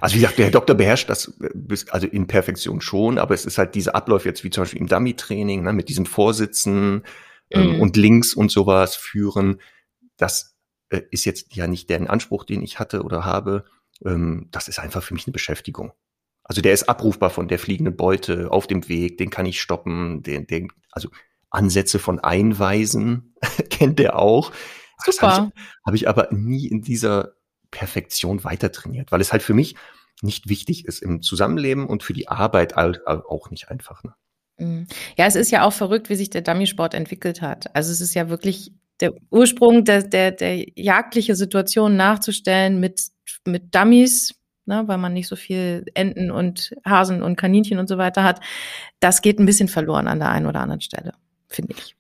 [0.00, 3.44] also wie gesagt, der Herr Doktor beherrscht das bis, also in Perfektion schon, aber es
[3.44, 7.04] ist halt diese Abläufe jetzt wie zum Beispiel im Dummy-Training, ne, mit diesem Vorsitzen
[7.50, 7.80] ähm, mhm.
[7.80, 9.60] und Links und sowas führen.
[10.16, 10.56] Das
[10.90, 13.64] äh, ist jetzt ja nicht der Anspruch, den ich hatte oder habe.
[14.04, 15.92] Ähm, das ist einfach für mich eine Beschäftigung.
[16.44, 20.22] Also der ist abrufbar von der fliegenden Beute auf dem Weg, den kann ich stoppen,
[20.22, 21.10] den, den, also
[21.50, 23.34] Ansätze von Einweisen
[23.70, 24.52] kennt der auch.
[25.04, 25.06] Super.
[25.06, 27.34] Das habe ich, hab ich aber nie in dieser
[27.70, 29.74] Perfektion weiter trainiert, weil es halt für mich
[30.22, 34.02] nicht wichtig ist im Zusammenleben und für die Arbeit auch nicht einfach.
[34.02, 34.14] Ne?
[34.58, 34.86] Mhm.
[35.16, 37.74] Ja, es ist ja auch verrückt, wie sich der Dummy-Sport entwickelt hat.
[37.74, 43.10] Also es ist ja wirklich der Ursprung der, der, der jagdliche Situation nachzustellen mit,
[43.44, 44.34] mit Dummies,
[44.66, 48.40] ne, weil man nicht so viel Enten und Hasen und Kaninchen und so weiter hat.
[48.98, 51.14] Das geht ein bisschen verloren an der einen oder anderen Stelle,
[51.48, 51.97] finde ich.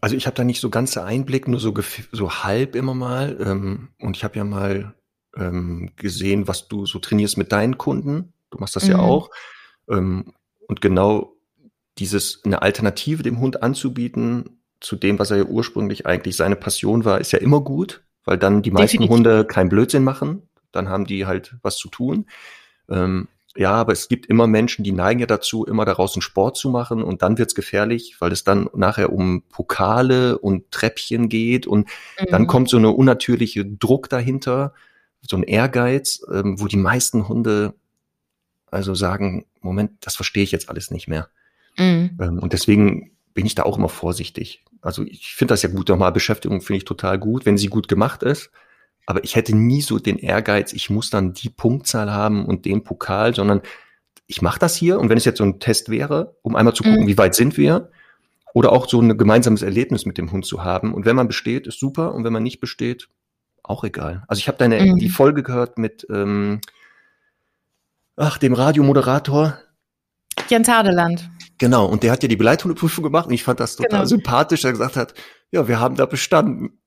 [0.00, 1.74] Also ich habe da nicht so ganze Einblick, nur so,
[2.12, 3.36] so halb immer mal.
[3.40, 4.94] Ähm, und ich habe ja mal
[5.36, 8.32] ähm, gesehen, was du so trainierst mit deinen Kunden.
[8.50, 8.90] Du machst das mhm.
[8.90, 9.30] ja auch.
[9.90, 10.32] Ähm,
[10.66, 11.34] und genau
[11.98, 17.04] dieses eine Alternative dem Hund anzubieten zu dem, was er ja ursprünglich eigentlich seine Passion
[17.04, 19.16] war, ist ja immer gut, weil dann die meisten Definitiv.
[19.16, 20.42] Hunde keinen Blödsinn machen.
[20.70, 22.26] Dann haben die halt was zu tun.
[22.88, 26.56] Ähm, ja, aber es gibt immer Menschen, die neigen ja dazu, immer daraus einen Sport
[26.56, 31.66] zu machen und dann wird's gefährlich, weil es dann nachher um Pokale und Treppchen geht
[31.66, 31.88] und
[32.20, 32.26] mhm.
[32.30, 34.74] dann kommt so eine unnatürliche Druck dahinter,
[35.22, 37.74] so ein Ehrgeiz, ähm, wo die meisten Hunde
[38.70, 41.28] also sagen, Moment, das verstehe ich jetzt alles nicht mehr.
[41.76, 42.18] Mhm.
[42.20, 44.64] Ähm, und deswegen bin ich da auch immer vorsichtig.
[44.80, 47.88] Also ich finde das ja gut, nochmal Beschäftigung finde ich total gut, wenn sie gut
[47.88, 48.50] gemacht ist.
[49.08, 52.84] Aber ich hätte nie so den Ehrgeiz, ich muss dann die Punktzahl haben und den
[52.84, 53.62] Pokal, sondern
[54.26, 56.82] ich mache das hier und wenn es jetzt so ein Test wäre, um einmal zu
[56.82, 57.06] gucken, mhm.
[57.06, 57.90] wie weit sind wir,
[58.52, 60.92] oder auch so ein gemeinsames Erlebnis mit dem Hund zu haben.
[60.92, 63.08] Und wenn man besteht, ist super und wenn man nicht besteht,
[63.62, 64.24] auch egal.
[64.28, 64.98] Also ich habe deine mhm.
[64.98, 66.60] die Folge gehört mit ähm,
[68.16, 69.56] ach dem Radiomoderator
[70.50, 71.30] Jens Hardeland.
[71.56, 74.04] Genau, und der hat ja die Begleithundeprüfung gemacht und ich fand das total genau.
[74.04, 75.14] sympathisch, er gesagt hat,
[75.50, 76.82] ja, wir haben da bestanden.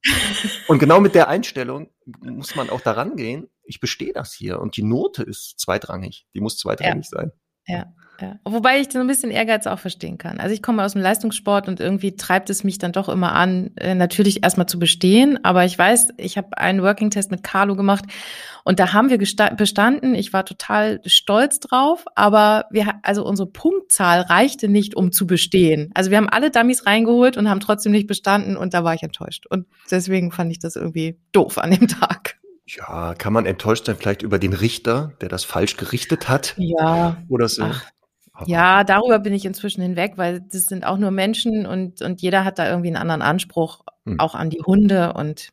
[0.68, 1.90] und genau mit der Einstellung
[2.22, 6.42] muss man auch daran gehen, ich bestehe das hier und die Note ist zweitrangig, die
[6.42, 7.20] muss zweitrangig ja.
[7.20, 7.32] sein.
[7.68, 7.94] Ja.
[8.22, 8.36] Ja.
[8.46, 10.40] Wobei ich so ein bisschen Ehrgeiz auch verstehen kann.
[10.40, 13.72] Also ich komme aus dem Leistungssport und irgendwie treibt es mich dann doch immer an,
[13.78, 15.44] äh, natürlich erstmal zu bestehen.
[15.44, 18.06] Aber ich weiß, ich habe einen Working-Test mit Carlo gemacht
[18.64, 20.14] und da haben wir bestanden.
[20.14, 25.90] Ich war total stolz drauf, aber wir, also unsere Punktzahl reichte nicht, um zu bestehen.
[25.96, 29.04] Also wir haben alle Dummies reingeholt und haben trotzdem nicht bestanden und da war ich
[29.04, 29.48] enttäuscht.
[29.50, 32.41] Und deswegen fand ich das irgendwie doof an dem Tag.
[32.78, 36.54] Ja, kann man enttäuscht sein vielleicht über den Richter, der das falsch gerichtet hat?
[36.58, 37.18] Ja.
[37.28, 37.64] Oder so?
[37.64, 37.84] Ach,
[38.46, 42.46] ja, darüber bin ich inzwischen hinweg, weil das sind auch nur Menschen und, und jeder
[42.46, 44.20] hat da irgendwie einen anderen Anspruch, hm.
[44.20, 45.14] auch an die Hunde.
[45.14, 45.50] Und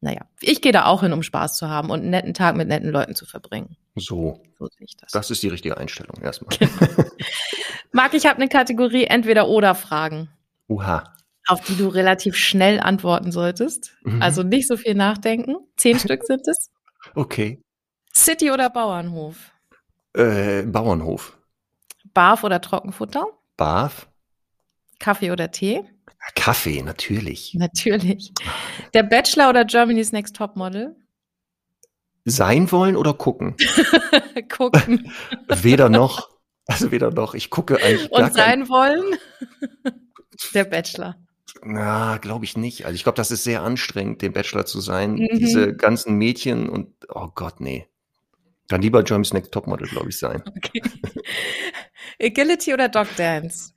[0.00, 2.68] naja, ich gehe da auch hin, um Spaß zu haben und einen netten Tag mit
[2.68, 3.76] netten Leuten zu verbringen.
[3.94, 4.42] So.
[4.58, 5.12] So sehe ich das.
[5.12, 6.56] Das ist die richtige Einstellung erstmal.
[6.56, 7.08] Genau.
[7.92, 10.28] Marc, ich habe eine Kategorie entweder oder Fragen.
[10.68, 11.04] Uha.
[11.46, 13.92] Auf die du relativ schnell antworten solltest.
[14.02, 14.22] Mhm.
[14.22, 15.56] Also nicht so viel nachdenken.
[15.76, 16.70] Zehn Stück sind es.
[17.14, 17.60] Okay.
[18.14, 19.52] City oder Bauernhof?
[20.14, 21.36] Äh, Bauernhof.
[22.14, 23.26] Barf oder Trockenfutter?
[23.56, 24.08] Barf.
[25.00, 25.84] Kaffee oder Tee?
[26.34, 27.54] Kaffee, natürlich.
[27.54, 28.32] Natürlich.
[28.94, 30.96] Der Bachelor oder Germany's Next Topmodel?
[32.24, 33.56] Sein wollen oder gucken?
[34.56, 35.12] gucken.
[35.48, 36.30] weder noch.
[36.66, 37.34] Also weder noch.
[37.34, 38.10] Ich gucke eigentlich.
[38.10, 38.68] Und sein kein...
[38.70, 39.18] wollen?
[40.54, 41.16] Der Bachelor.
[41.62, 42.84] Na, glaube ich nicht.
[42.84, 45.14] Also ich glaube, das ist sehr anstrengend, den Bachelor zu sein.
[45.14, 45.38] Mhm.
[45.38, 47.86] Diese ganzen Mädchen und oh Gott, nee.
[48.68, 50.42] Dann lieber Germany's Next Topmodel, glaube ich, sein.
[50.46, 50.82] Okay.
[52.22, 53.72] Agility oder Dog Dance?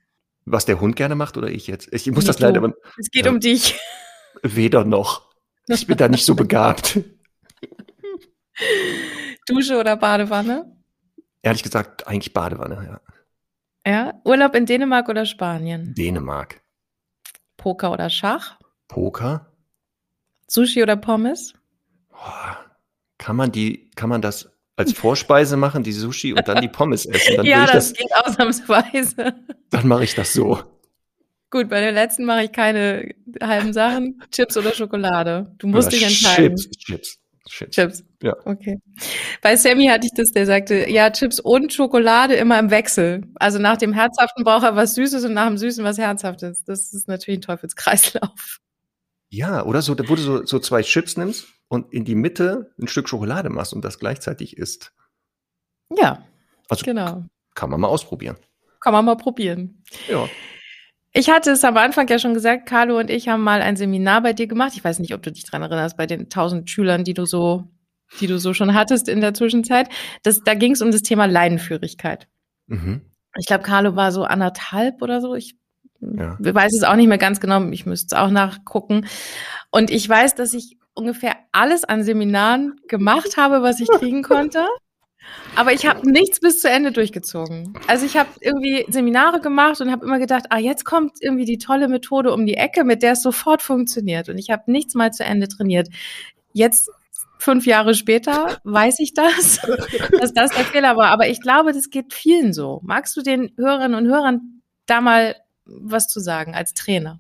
[0.46, 1.90] Was der Hund gerne macht oder ich jetzt?
[1.92, 2.62] Ich muss nicht das leider.
[2.62, 2.74] Du.
[2.98, 3.78] Es geht ja, um dich.
[4.44, 5.28] Weder noch.
[5.68, 7.00] Ich bin da nicht so begabt.
[9.48, 10.78] Dusche oder Badewanne?
[11.42, 13.02] Ehrlich gesagt, eigentlich Badewanne, ja.
[13.90, 15.94] Ja, Urlaub in Dänemark oder Spanien?
[15.94, 16.62] Dänemark.
[17.68, 18.58] Poker oder Schach?
[18.88, 19.52] Poker.
[20.48, 21.54] Sushi oder Pommes?
[23.18, 27.06] Kann man die, kann man das als Vorspeise machen, die Sushi und dann die Pommes
[27.06, 27.36] essen.
[27.36, 29.36] Dann ja, das, das geht ausnahmsweise.
[29.70, 30.64] Dann mache ich das so.
[31.50, 34.24] Gut, bei der letzten mache ich keine halben Sachen.
[34.32, 35.54] Chips oder Schokolade.
[35.58, 36.56] Du musst oder dich entscheiden.
[36.56, 37.20] Chips, Chips.
[37.50, 37.76] Chips.
[37.76, 38.04] Chips.
[38.22, 38.36] Ja.
[38.46, 38.80] Okay.
[39.42, 43.22] Bei Sammy hatte ich das, der sagte, ja, Chips und Schokolade immer im Wechsel.
[43.36, 46.64] Also nach dem Herzhaften braucht er was Süßes und nach dem Süßen was Herzhaftes.
[46.64, 48.60] Das ist natürlich ein Teufelskreislauf.
[49.30, 52.88] Ja, oder so, wo du so, so zwei Chips nimmst und in die Mitte ein
[52.88, 54.94] Stück Schokolade machst und das gleichzeitig isst.
[55.96, 56.24] Ja.
[56.70, 57.26] Also genau.
[57.54, 58.38] Kann man mal ausprobieren.
[58.80, 59.84] Kann man mal probieren.
[60.08, 60.28] Ja.
[61.14, 64.22] Ich hatte es am Anfang ja schon gesagt, Carlo und ich haben mal ein Seminar
[64.22, 64.74] bei dir gemacht.
[64.76, 67.68] Ich weiß nicht, ob du dich dran erinnerst, bei den tausend Schülern, die du so,
[68.20, 69.90] die du so schon hattest in der Zwischenzeit.
[70.24, 72.28] Das, da ging es um das Thema Leinenführigkeit.
[72.68, 73.02] Mhm.
[73.38, 75.36] Ich glaube, Carlo war so anderthalb oder so.
[75.36, 75.56] Ich
[76.00, 76.38] ja.
[76.40, 77.64] weiß es auch nicht mehr ganz genau.
[77.70, 79.08] Ich müsste es auch nachgucken.
[79.72, 84.66] Und ich weiß, dass ich ungefähr alles an Seminaren gemacht habe, was ich kriegen konnte.
[85.56, 87.74] Aber ich habe nichts bis zu Ende durchgezogen.
[87.88, 91.58] Also ich habe irgendwie Seminare gemacht und habe immer gedacht, ah, jetzt kommt irgendwie die
[91.58, 94.30] tolle Methode um die Ecke, mit der es sofort funktioniert.
[94.30, 95.90] Und ich habe nichts mal zu Ende trainiert.
[96.54, 96.90] Jetzt,
[97.40, 99.60] fünf Jahre später, weiß ich das,
[100.20, 101.10] dass das der Fehler war.
[101.10, 102.82] Aber ich glaube, das geht vielen so.
[102.84, 107.20] Magst du den Hörerinnen und Hörern da mal was zu sagen als Trainer?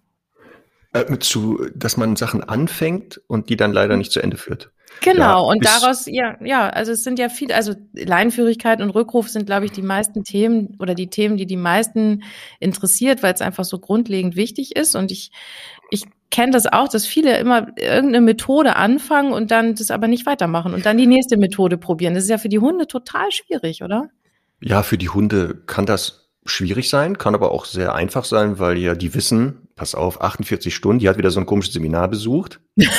[0.93, 4.71] Äh, zu, dass man Sachen anfängt und die dann leider nicht zu Ende führt.
[5.01, 9.29] Genau, ja, und daraus, ja, ja, also es sind ja viele, also Leinführigkeit und Rückruf
[9.29, 12.23] sind, glaube ich, die meisten Themen oder die Themen, die die meisten
[12.59, 14.95] interessiert, weil es einfach so grundlegend wichtig ist.
[14.95, 15.31] Und ich,
[15.91, 20.25] ich kenne das auch, dass viele immer irgendeine Methode anfangen und dann das aber nicht
[20.25, 22.13] weitermachen und dann die nächste Methode probieren.
[22.13, 24.09] Das ist ja für die Hunde total schwierig, oder?
[24.61, 28.77] Ja, für die Hunde kann das schwierig sein, kann aber auch sehr einfach sein, weil
[28.77, 32.59] ja die wissen, pass auf, 48 Stunden, die hat wieder so ein komisches Seminar besucht.
[32.75, 32.89] ja.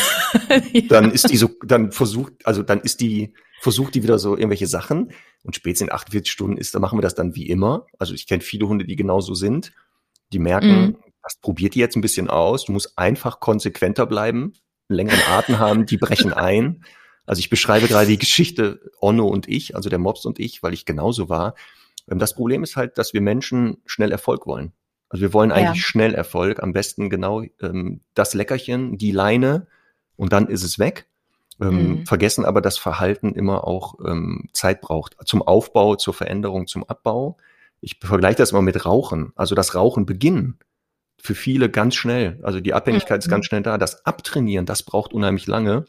[0.88, 4.66] Dann ist die so, dann versucht, also dann ist die, versucht die wieder so irgendwelche
[4.66, 5.12] Sachen
[5.42, 7.86] und spätestens in 48 Stunden ist, dann machen wir das dann wie immer.
[7.98, 9.72] Also ich kenne viele Hunde, die genauso sind.
[10.32, 10.96] Die merken, mhm.
[11.28, 12.64] Das probiert die jetzt ein bisschen aus.
[12.64, 14.54] Du musst einfach konsequenter bleiben,
[14.88, 16.82] längeren Atem haben, die brechen ein.
[17.26, 20.72] Also ich beschreibe gerade die Geschichte Onno und ich, also der Mops und ich, weil
[20.72, 21.54] ich genauso war.
[22.10, 24.72] Ähm, das Problem ist halt, dass wir Menschen schnell Erfolg wollen.
[25.10, 25.88] Also wir wollen eigentlich ja.
[25.88, 29.66] schnell Erfolg, am besten genau ähm, das Leckerchen, die Leine
[30.16, 31.08] und dann ist es weg.
[31.60, 32.06] Ähm, mhm.
[32.06, 35.16] Vergessen aber, dass Verhalten immer auch ähm, Zeit braucht.
[35.26, 37.36] Zum Aufbau, zur Veränderung, zum Abbau.
[37.82, 39.32] Ich vergleiche das immer mit Rauchen.
[39.36, 40.58] Also das Rauchen beginnen
[41.20, 42.38] für viele ganz schnell.
[42.42, 43.24] Also die Abhängigkeit mhm.
[43.24, 43.78] ist ganz schnell da.
[43.78, 45.84] Das Abtrainieren, das braucht unheimlich lange.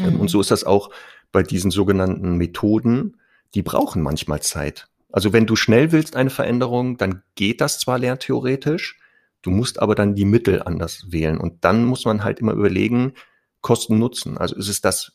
[0.00, 0.20] Ähm, mhm.
[0.20, 0.90] Und so ist das auch
[1.32, 3.16] bei diesen sogenannten Methoden.
[3.54, 4.88] Die brauchen manchmal Zeit.
[5.12, 8.98] Also wenn du schnell willst eine Veränderung, dann geht das zwar lerntheoretisch,
[9.42, 11.38] du musst aber dann die Mittel anders wählen.
[11.38, 13.14] Und dann muss man halt immer überlegen,
[13.60, 14.38] Kosten Nutzen.
[14.38, 15.12] Also ist es das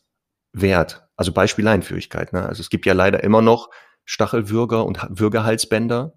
[0.52, 1.08] wert?
[1.16, 2.32] Also Beispiel Leinführigkeit.
[2.32, 2.46] Ne?
[2.46, 3.70] Also es gibt ja leider immer noch
[4.04, 6.12] Stachelwürger und Würgehalsbänder.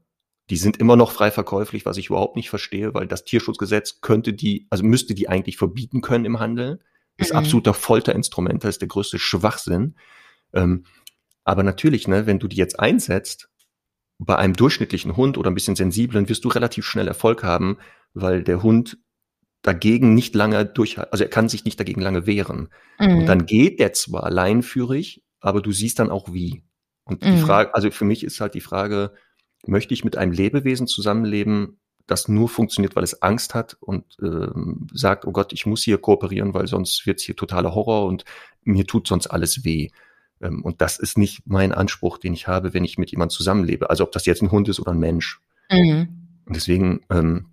[0.49, 4.33] Die sind immer noch frei verkäuflich, was ich überhaupt nicht verstehe, weil das Tierschutzgesetz könnte
[4.33, 6.79] die, also müsste die eigentlich verbieten können im Handel.
[7.17, 7.39] Das ist mhm.
[7.39, 9.95] absoluter Folterinstrument, das ist der größte Schwachsinn.
[10.53, 10.85] Ähm,
[11.43, 13.49] aber natürlich, ne, wenn du die jetzt einsetzt,
[14.17, 17.77] bei einem durchschnittlichen Hund oder ein bisschen sensiblen, wirst du relativ schnell Erfolg haben,
[18.13, 18.97] weil der Hund
[19.61, 22.69] dagegen nicht lange durch, also er kann sich nicht dagegen lange wehren.
[22.99, 23.19] Mhm.
[23.19, 26.63] Und dann geht der zwar leinführig, aber du siehst dann auch wie.
[27.03, 27.35] Und mhm.
[27.35, 29.13] die Frage, also für mich ist halt die Frage,
[29.65, 34.87] möchte ich mit einem Lebewesen zusammenleben, das nur funktioniert, weil es Angst hat und ähm,
[34.93, 38.25] sagt, oh Gott, ich muss hier kooperieren, weil sonst wird's hier totaler Horror und
[38.63, 39.89] mir tut sonst alles weh.
[40.41, 43.89] Ähm, und das ist nicht mein Anspruch, den ich habe, wenn ich mit jemandem zusammenlebe.
[43.89, 45.39] Also ob das jetzt ein Hund ist oder ein Mensch.
[45.71, 46.07] Mhm.
[46.45, 47.47] Und deswegen ähm,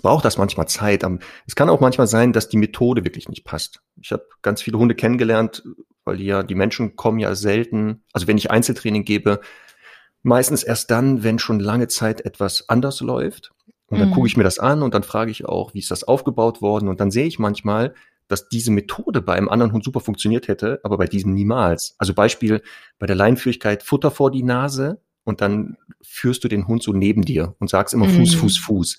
[0.00, 1.04] braucht das manchmal Zeit.
[1.46, 3.82] Es kann auch manchmal sein, dass die Methode wirklich nicht passt.
[4.00, 5.62] Ich habe ganz viele Hunde kennengelernt,
[6.04, 9.40] weil die ja, die Menschen kommen ja selten, also wenn ich Einzeltraining gebe,
[10.22, 13.52] meistens erst dann, wenn schon lange Zeit etwas anders läuft.
[13.86, 14.14] Und dann mhm.
[14.14, 16.88] gucke ich mir das an und dann frage ich auch, wie ist das aufgebaut worden?
[16.88, 17.94] Und dann sehe ich manchmal,
[18.28, 21.94] dass diese Methode bei einem anderen Hund super funktioniert hätte, aber bei diesem niemals.
[21.98, 22.62] Also Beispiel
[22.98, 27.22] bei der Leinführigkeit Futter vor die Nase und dann führst du den Hund so neben
[27.22, 28.38] dir und sagst immer Fuß, mhm.
[28.40, 28.98] Fuß, Fuß.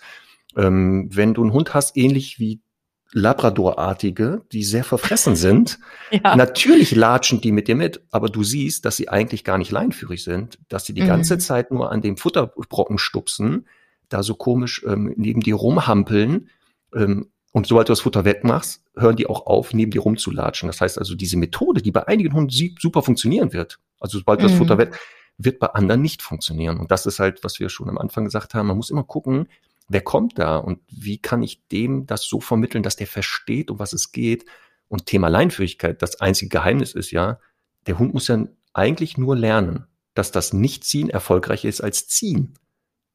[0.57, 2.61] Ähm, wenn du einen Hund hast, ähnlich wie
[3.11, 5.79] Labrador-artige, die sehr verfressen sind.
[6.11, 6.35] ja.
[6.35, 10.23] Natürlich latschen die mit dir mit, aber du siehst, dass sie eigentlich gar nicht leinführig
[10.23, 11.07] sind, dass sie die mhm.
[11.07, 13.67] ganze Zeit nur an dem Futterbrocken stupsen,
[14.09, 16.49] da so komisch ähm, neben dir rumhampeln.
[16.95, 20.67] Ähm, und sobald du das Futter wegmachst, hören die auch auf, neben dir rumzulatschen.
[20.67, 24.45] Das heißt also, diese Methode, die bei einigen Hunden super funktionieren wird, also sobald du
[24.45, 24.49] mhm.
[24.49, 24.99] das Futter weg,
[25.39, 26.77] wird bei anderen nicht funktionieren.
[26.77, 28.67] Und das ist halt, was wir schon am Anfang gesagt haben.
[28.67, 29.47] Man muss immer gucken,
[29.89, 33.79] wer kommt da und wie kann ich dem das so vermitteln, dass der versteht, um
[33.79, 34.45] was es geht.
[34.87, 37.39] Und Thema Leinführigkeit, das einzige Geheimnis ist ja,
[37.87, 42.53] der Hund muss ja eigentlich nur lernen, dass das Nichtziehen erfolgreicher ist als Ziehen.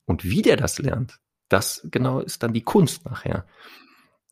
[0.05, 3.47] Und wie der das lernt, das genau ist dann die Kunst nachher.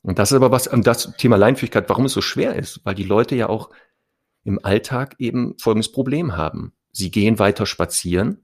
[0.01, 3.03] Und das ist aber was, das Thema Leinführigkeit, warum es so schwer ist, weil die
[3.03, 3.69] Leute ja auch
[4.43, 6.73] im Alltag eben folgendes Problem haben.
[6.91, 8.43] Sie gehen weiter spazieren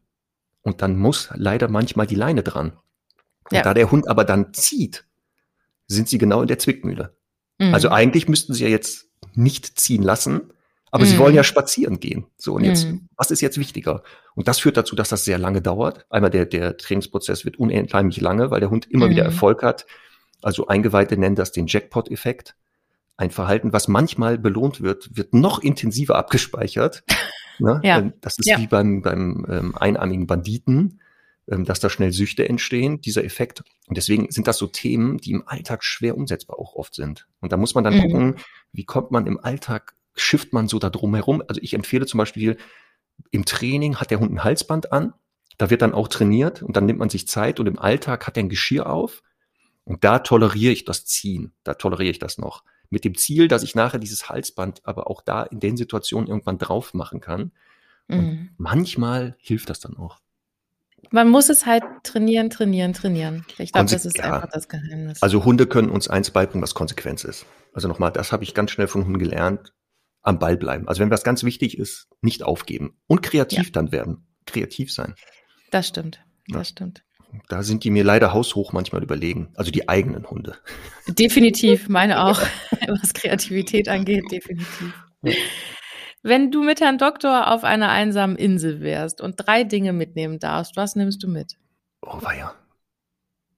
[0.61, 2.77] und dann muss leider manchmal die Leine dran.
[3.51, 3.63] Und ja.
[3.63, 5.05] da der Hund aber dann zieht,
[5.87, 7.15] sind sie genau in der Zwickmühle.
[7.57, 7.73] Mhm.
[7.73, 10.51] Also eigentlich müssten sie ja jetzt nicht ziehen lassen,
[10.91, 11.09] aber mhm.
[11.09, 12.25] sie wollen ja spazieren gehen.
[12.37, 13.09] So, und jetzt, mhm.
[13.15, 14.03] was ist jetzt wichtiger?
[14.35, 16.05] Und das führt dazu, dass das sehr lange dauert.
[16.09, 19.29] Einmal der, der Trainingsprozess wird unendlich lange, weil der Hund immer wieder mhm.
[19.29, 19.85] Erfolg hat.
[20.41, 22.55] Also Eingeweihte nennen das den Jackpot-Effekt.
[23.17, 27.03] Ein Verhalten, was manchmal belohnt wird, wird noch intensiver abgespeichert.
[27.59, 27.81] ne?
[27.83, 27.99] ja.
[27.99, 28.57] Ähm, das ist ja.
[28.57, 31.01] wie beim, beim ähm, einarmigen Banditen.
[31.49, 33.63] Ähm, dass da schnell Süchte entstehen, dieser Effekt.
[33.87, 37.27] Und deswegen sind das so Themen, die im Alltag schwer umsetzbar auch oft sind.
[37.39, 38.01] Und da muss man dann mhm.
[38.01, 38.35] gucken,
[38.71, 41.41] wie kommt man im Alltag, schifft man so da drum herum.
[41.47, 42.57] Also ich empfehle zum Beispiel,
[43.31, 45.13] im Training hat der Hund ein Halsband an,
[45.57, 48.37] da wird dann auch trainiert und dann nimmt man sich Zeit und im Alltag hat
[48.37, 49.23] er ein Geschirr auf
[49.83, 52.63] und da toleriere ich das Ziehen, da toleriere ich das noch.
[52.91, 56.59] Mit dem Ziel, dass ich nachher dieses Halsband aber auch da in den Situationen irgendwann
[56.59, 57.51] drauf machen kann.
[58.07, 58.49] Und mhm.
[58.57, 60.19] manchmal hilft das dann auch.
[61.11, 63.45] Man muss es halt trainieren, trainieren, trainieren.
[63.57, 64.35] Ich glaube, das ist ja.
[64.35, 65.21] einfach das Geheimnis.
[65.21, 67.45] Also Hunde können uns eins beibringen, was Konsequenz ist.
[67.73, 69.73] Also nochmal, das habe ich ganz schnell von Hunden gelernt.
[70.21, 70.87] Am Ball bleiben.
[70.87, 72.97] Also wenn was ganz wichtig ist, nicht aufgeben.
[73.07, 73.71] Und kreativ ja.
[73.71, 74.27] dann werden.
[74.45, 75.15] Kreativ sein.
[75.71, 76.19] Das stimmt.
[76.47, 76.71] Das ja.
[76.71, 77.03] stimmt.
[77.47, 79.49] Da sind die mir leider haushoch manchmal überlegen.
[79.55, 80.57] Also die eigenen Hunde.
[81.07, 82.41] Definitiv, meine auch.
[82.87, 84.93] was Kreativität angeht, definitiv.
[86.21, 90.75] Wenn du mit Herrn Doktor auf einer einsamen Insel wärst und drei Dinge mitnehmen darfst,
[90.75, 91.55] was nimmst du mit?
[92.01, 92.53] Oh, weia.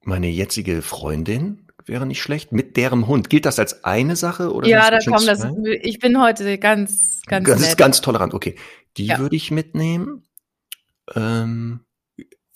[0.04, 2.52] Meine jetzige Freundin wäre nicht schlecht.
[2.52, 3.30] Mit deren Hund.
[3.30, 4.54] Gilt das als eine Sache?
[4.54, 5.46] Oder ja, da komm, das,
[5.82, 7.48] ich bin heute ganz, ganz.
[7.48, 7.70] Das nett.
[7.70, 8.56] ist ganz tolerant, okay.
[8.98, 9.20] Die ja.
[9.20, 10.24] würde ich mitnehmen.
[11.16, 11.82] Ähm,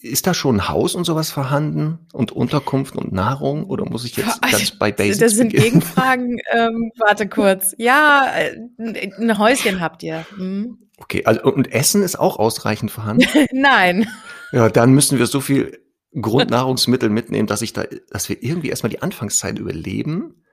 [0.05, 4.15] ist da schon ein Haus und sowas vorhanden und Unterkunft und Nahrung oder muss ich
[4.15, 5.79] jetzt ganz bei Basics Das sind beginnen?
[5.79, 6.37] Gegenfragen.
[6.53, 7.75] Ähm, warte kurz.
[7.77, 10.25] Ja, äh, ein Häuschen habt ihr.
[10.35, 10.77] Hm.
[10.97, 13.27] Okay, also und Essen ist auch ausreichend vorhanden?
[13.51, 14.07] Nein.
[14.51, 15.79] Ja, dann müssen wir so viel
[16.19, 20.43] Grundnahrungsmittel mitnehmen, dass ich da, dass wir irgendwie erstmal die Anfangszeit überleben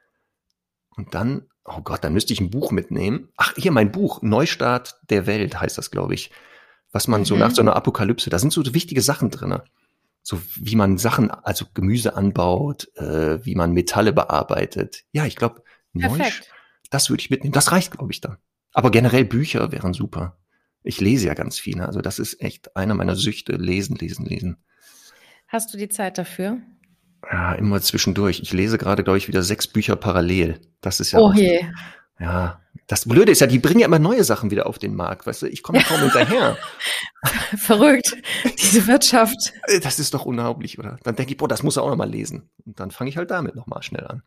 [0.97, 3.29] und dann, oh Gott, dann müsste ich ein Buch mitnehmen.
[3.37, 6.33] Ach, hier mein Buch, Neustart der Welt heißt das, glaube ich
[6.93, 7.41] was man so mhm.
[7.41, 9.65] nach so einer Apokalypse, da sind so wichtige Sachen drinne.
[10.23, 15.03] So wie man Sachen, also Gemüse anbaut, äh, wie man Metalle bearbeitet.
[15.11, 15.65] Ja, ich glaube,
[16.91, 17.53] das würde ich mitnehmen.
[17.53, 18.37] Das reicht, glaube ich, dann.
[18.73, 20.39] Aber generell Bücher wären super.
[20.85, 21.77] Ich lese ja ganz viel.
[21.77, 21.87] Ne?
[21.87, 23.53] Also das ist echt einer meiner Süchte.
[23.53, 24.57] Lesen, lesen, lesen.
[25.49, 26.59] Hast du die Zeit dafür?
[27.31, 28.41] Ja, immer zwischendurch.
[28.41, 30.61] Ich lese gerade, glaube ich, wieder sechs Bücher parallel.
[30.81, 31.65] Das ist ja oh je.
[32.19, 35.27] Ja, das Blöde ist ja, die bringen ja immer neue Sachen wieder auf den Markt.
[35.27, 36.57] Weißt du, ich komme kaum hinterher.
[37.57, 38.17] Verrückt,
[38.59, 39.53] diese Wirtschaft.
[39.65, 40.99] Äh, das ist doch unglaublich, oder?
[41.03, 42.51] Dann denke ich, boah, das muss er auch noch mal lesen.
[42.65, 44.23] Und dann fange ich halt damit noch mal schnell an.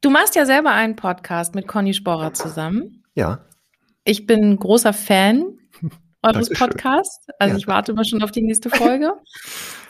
[0.00, 3.04] Du machst ja selber einen Podcast mit Conny Sporrer zusammen.
[3.14, 3.44] Ja.
[4.04, 5.58] Ich bin großer Fan
[6.22, 7.26] eures Podcasts.
[7.38, 7.58] Also ja.
[7.58, 9.12] ich warte immer schon auf die nächste Folge.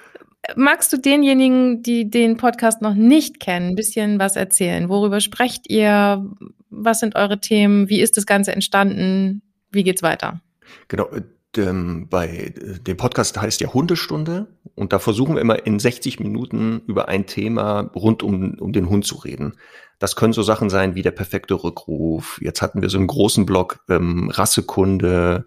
[0.56, 4.88] Magst du denjenigen, die den Podcast noch nicht kennen, ein bisschen was erzählen?
[4.88, 6.24] Worüber sprecht ihr?
[6.70, 7.88] Was sind eure Themen?
[7.88, 9.42] Wie ist das Ganze entstanden?
[9.70, 10.40] Wie geht's weiter?
[10.88, 11.08] Genau,
[11.56, 16.20] ähm, bei äh, dem Podcast heißt ja Hundestunde und da versuchen wir immer in 60
[16.20, 19.54] Minuten über ein Thema rund um, um den Hund zu reden.
[19.98, 22.40] Das können so Sachen sein wie der perfekte Rückruf.
[22.42, 25.44] Jetzt hatten wir so einen großen Block ähm, Rassekunde,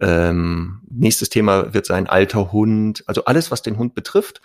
[0.00, 4.40] ähm, nächstes Thema wird sein alter Hund, also alles, was den Hund betrifft.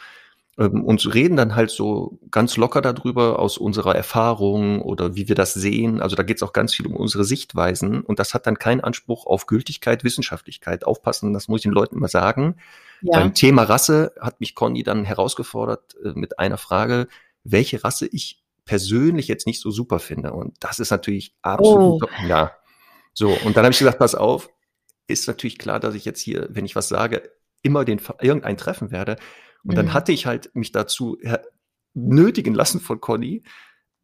[0.57, 5.35] Ähm, und reden dann halt so ganz locker darüber aus unserer Erfahrung oder wie wir
[5.35, 6.01] das sehen.
[6.01, 8.81] Also da geht es auch ganz viel um unsere Sichtweisen und das hat dann keinen
[8.81, 10.85] Anspruch auf Gültigkeit, Wissenschaftlichkeit.
[10.85, 12.57] Aufpassen, das muss ich den Leuten immer sagen.
[13.01, 13.19] Ja.
[13.19, 17.07] Beim Thema Rasse hat mich Conny dann herausgefordert äh, mit einer Frage,
[17.43, 20.33] welche Rasse ich persönlich jetzt nicht so super finde.
[20.33, 22.27] Und das ist natürlich absolut, oh.
[22.27, 22.51] ja.
[23.13, 24.49] So, und dann habe ich gesagt, pass auf,
[25.11, 27.29] ist natürlich klar, dass ich jetzt hier, wenn ich was sage,
[27.61, 29.17] immer den irgendein treffen werde.
[29.63, 29.75] Und mhm.
[29.75, 31.17] dann hatte ich halt mich dazu
[31.93, 33.43] nötigen lassen von Conny,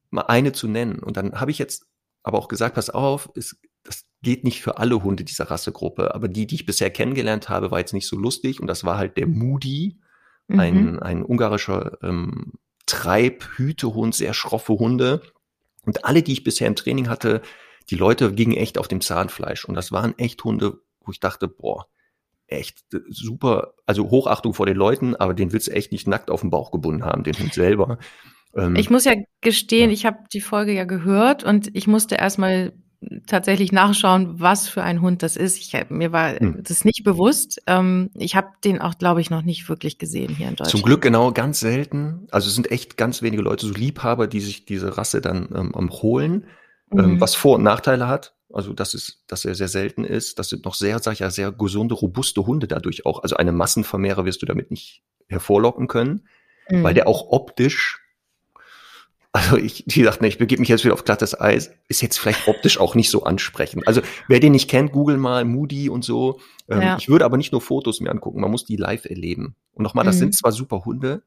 [0.10, 1.00] mal eine zu nennen.
[1.00, 1.86] Und dann habe ich jetzt
[2.24, 6.28] aber auch gesagt, pass auf, es, das geht nicht für alle Hunde dieser Rassegruppe, aber
[6.28, 8.60] die, die ich bisher kennengelernt habe, war jetzt nicht so lustig.
[8.60, 10.00] Und das war halt der Moody,
[10.48, 10.60] mhm.
[10.60, 12.54] ein, ein ungarischer ähm,
[12.86, 15.22] Treibhütehund, sehr schroffe Hunde.
[15.86, 17.42] Und alle, die ich bisher im Training hatte,
[17.90, 19.66] die Leute gingen echt auf dem Zahnfleisch.
[19.66, 21.88] Und das waren echt Hunde, wo ich dachte, boah,
[22.48, 26.42] echt super, also Hochachtung vor den Leuten, aber den willst du echt nicht nackt auf
[26.42, 27.98] den Bauch gebunden haben, den Hund selber.
[28.56, 29.94] Ähm, ich muss ja gestehen, ja.
[29.94, 32.74] ich habe die Folge ja gehört und ich musste erstmal
[33.28, 35.58] tatsächlich nachschauen, was für ein Hund das ist.
[35.58, 36.64] Ich, mir war hm.
[36.64, 37.62] das nicht bewusst.
[37.68, 40.72] Ähm, ich habe den auch, glaube ich, noch nicht wirklich gesehen hier in Deutschland.
[40.72, 42.28] Zum Glück genau, ganz selten.
[42.32, 45.90] Also es sind echt ganz wenige Leute, so Liebhaber, die sich diese Rasse dann ähm,
[45.92, 46.48] holen,
[46.92, 47.22] ähm, mhm.
[47.22, 48.37] was Vor- und Nachteile hat.
[48.58, 50.40] Also das ist, dass er sehr selten ist.
[50.40, 53.22] Das sind noch sehr, sag ich ja, sehr gesunde, robuste Hunde dadurch auch.
[53.22, 56.28] Also eine Massenvermehrer wirst du damit nicht hervorlocken können,
[56.68, 56.82] mhm.
[56.82, 58.02] weil der auch optisch,
[59.32, 62.18] also ich, wie gesagt, ne, ich begebe mich jetzt wieder auf glattes Eis, ist jetzt
[62.18, 63.88] vielleicht optisch auch nicht so ansprechend.
[63.88, 66.40] Also wer den nicht kennt, google mal Moody und so.
[66.68, 66.98] Ähm, ja.
[66.98, 69.56] Ich würde aber nicht nur Fotos mir angucken, man muss die live erleben.
[69.74, 70.20] Und nochmal, das mhm.
[70.20, 71.22] sind zwar super Hunde,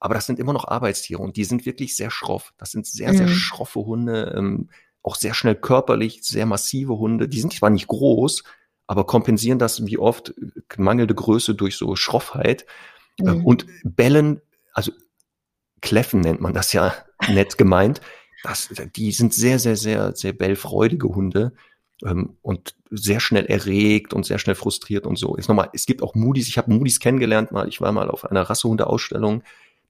[0.00, 2.52] aber das sind immer noch Arbeitstiere und die sind wirklich sehr schroff.
[2.58, 3.16] Das sind sehr, mhm.
[3.16, 4.34] sehr schroffe Hunde.
[4.36, 4.68] Ähm,
[5.04, 7.28] auch sehr schnell körperlich, sehr massive Hunde.
[7.28, 8.42] Die sind zwar nicht groß,
[8.86, 12.66] aber kompensieren das wie oft äh, mangelnde Größe durch so Schroffheit.
[13.20, 13.44] Ähm, mhm.
[13.44, 14.40] Und bellen,
[14.72, 14.90] also
[15.82, 16.94] kläffen nennt man das ja
[17.28, 18.00] nett gemeint.
[18.42, 21.52] Das, die sind sehr, sehr, sehr, sehr bellfreudige Hunde
[22.02, 25.36] ähm, und sehr schnell erregt und sehr schnell frustriert und so.
[25.36, 26.48] Jetzt nochmal, es gibt auch Moody's.
[26.48, 27.68] Ich habe Moody's kennengelernt mal.
[27.68, 29.42] Ich war mal auf einer Rassehundeausstellung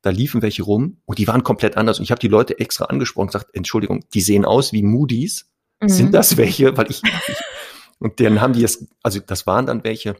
[0.04, 1.98] da liefen welche rum und die waren komplett anders.
[1.98, 5.50] Und ich habe die Leute extra angesprochen und gesagt, Entschuldigung, die sehen aus wie Moody's.
[5.80, 5.88] Mhm.
[5.88, 6.76] Sind das welche?
[6.76, 7.36] Weil ich, ich
[7.98, 10.16] und dann haben die es, also das waren dann welche.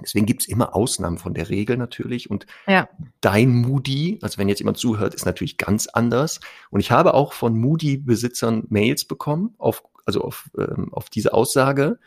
[0.00, 2.30] Deswegen gibt's immer Ausnahmen von der Regel natürlich.
[2.30, 2.88] Und ja.
[3.20, 6.40] dein Moody, also wenn jetzt jemand zuhört, ist natürlich ganz anders.
[6.70, 11.98] Und ich habe auch von Moody-Besitzern Mails bekommen, auf, also auf, ähm, auf diese Aussage.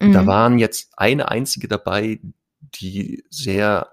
[0.00, 0.12] Mhm.
[0.12, 2.20] Da waren jetzt eine einzige dabei,
[2.74, 3.88] die sehr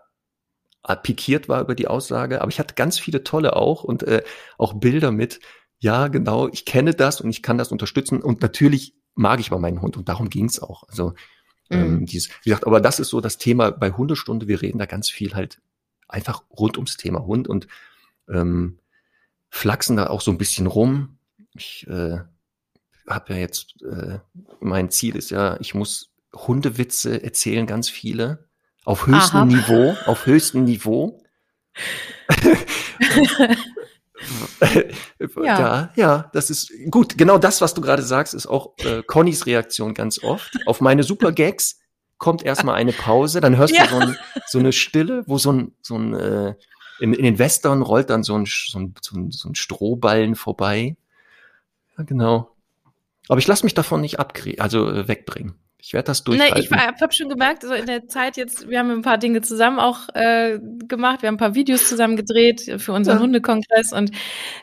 [1.04, 4.24] pikiert war über die Aussage, aber ich hatte ganz viele tolle auch und äh,
[4.58, 5.40] auch Bilder mit,
[5.80, 9.60] ja, genau, ich kenne das und ich kann das unterstützen und natürlich mag ich mal
[9.60, 10.84] meinen Hund und darum ging's auch.
[10.88, 11.14] Also
[11.70, 12.06] ähm, mhm.
[12.06, 15.10] dieses, wie gesagt, aber das ist so das Thema bei Hundestunde, wir reden da ganz
[15.10, 15.62] viel halt
[16.08, 17.68] einfach rund ums Thema Hund und
[18.28, 18.80] ähm,
[19.50, 21.18] flachsen da auch so ein bisschen rum.
[21.56, 22.20] Ich äh,
[23.08, 24.20] habe ja jetzt, äh,
[24.60, 28.49] mein Ziel ist ja, ich muss Hundewitze erzählen, ganz viele.
[28.86, 29.46] Auf höchstem Aha.
[29.46, 31.22] Niveau, auf höchstem Niveau.
[35.38, 35.44] ja.
[35.44, 35.92] ja.
[35.96, 37.18] ja, das ist gut.
[37.18, 40.58] Genau das, was du gerade sagst, ist auch äh, Connys Reaktion ganz oft.
[40.66, 41.80] Auf meine Super Gags
[42.18, 43.86] kommt erstmal eine Pause, dann hörst ja.
[43.86, 46.56] du so, ein, so, eine Stille, wo so ein, so ein äh,
[47.00, 50.36] in, in den Western rollt dann so ein, so ein, so ein, so ein Strohballen
[50.36, 50.98] vorbei.
[51.98, 52.56] Ja, genau.
[53.30, 55.56] Aber ich lasse mich davon nicht abkriegen, also äh, wegbringen.
[55.82, 56.56] Ich werde das durchhalten.
[56.58, 59.42] Nee, ich habe schon gemerkt, so in der Zeit jetzt, wir haben ein paar Dinge
[59.42, 63.22] zusammen auch äh, gemacht, wir haben ein paar Videos zusammen gedreht für unseren ja.
[63.24, 64.12] Hundekongress und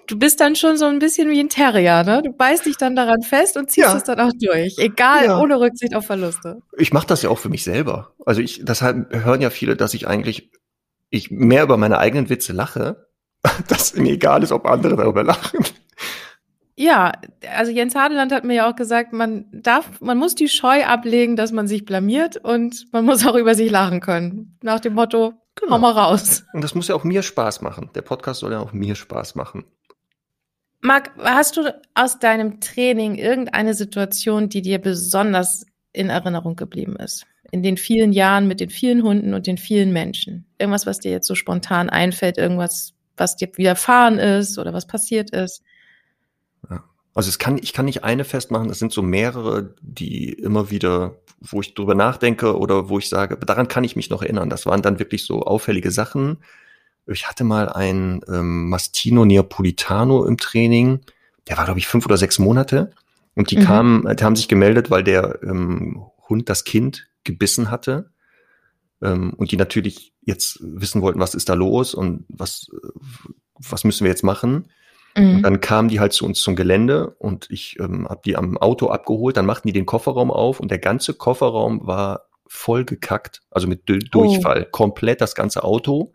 [0.07, 2.21] du bist dann schon so ein bisschen wie ein Terrier, ne?
[2.23, 3.97] Du beißt dich dann daran fest und ziehst ja.
[3.97, 5.41] es dann auch durch, egal, ja.
[5.41, 6.61] ohne Rücksicht auf Verluste.
[6.77, 8.13] Ich mache das ja auch für mich selber.
[8.27, 10.51] Also ich, deshalb hören ja viele, dass ich eigentlich
[11.09, 13.07] ich mehr über meine eigenen Witze lache,
[13.69, 15.61] dass mir egal ist, ob andere darüber lachen.
[16.79, 17.13] Ja,
[17.55, 21.35] also Jens Hadeland hat mir ja auch gesagt, man darf, man muss die Scheu ablegen,
[21.35, 24.59] dass man sich blamiert und man muss auch über sich lachen können.
[24.63, 25.73] Nach dem Motto, genau.
[25.73, 26.45] hau mal raus.
[26.53, 27.91] Und das muss ja auch mir Spaß machen.
[27.95, 29.65] Der Podcast soll ja auch mir Spaß machen.
[30.83, 35.65] Marc, hast du aus deinem Training irgendeine Situation, die dir besonders
[35.95, 37.27] in Erinnerung geblieben ist?
[37.51, 40.47] In den vielen Jahren mit den vielen Hunden und den vielen Menschen?
[40.59, 45.31] Irgendwas, was dir jetzt so spontan einfällt, irgendwas, was dir widerfahren ist oder was passiert
[45.31, 45.63] ist?
[47.17, 51.17] Also es kann, ich kann nicht eine festmachen, es sind so mehrere, die immer wieder,
[51.41, 54.51] wo ich drüber nachdenke oder wo ich sage, daran kann ich mich noch erinnern.
[54.51, 56.37] Das waren dann wirklich so auffällige Sachen.
[57.07, 61.01] Ich hatte mal einen ähm, Mastino Neapolitano im Training,
[61.49, 62.93] der war, glaube ich, fünf oder sechs Monate.
[63.35, 63.63] Und die mhm.
[63.63, 68.11] kamen, die haben sich gemeldet, weil der ähm, Hund das Kind gebissen hatte.
[69.01, 72.71] Ähm, und die natürlich jetzt wissen wollten, was ist da los und was,
[73.55, 74.69] was müssen wir jetzt machen.
[75.17, 75.37] Mhm.
[75.37, 78.59] Und dann kamen die halt zu uns zum Gelände und ich ähm, habe die am
[78.59, 79.37] Auto abgeholt.
[79.37, 83.89] Dann machten die den Kofferraum auf und der ganze Kofferraum war voll gekackt, also mit
[83.89, 84.71] D Durchfall, oh.
[84.71, 86.13] komplett das ganze Auto.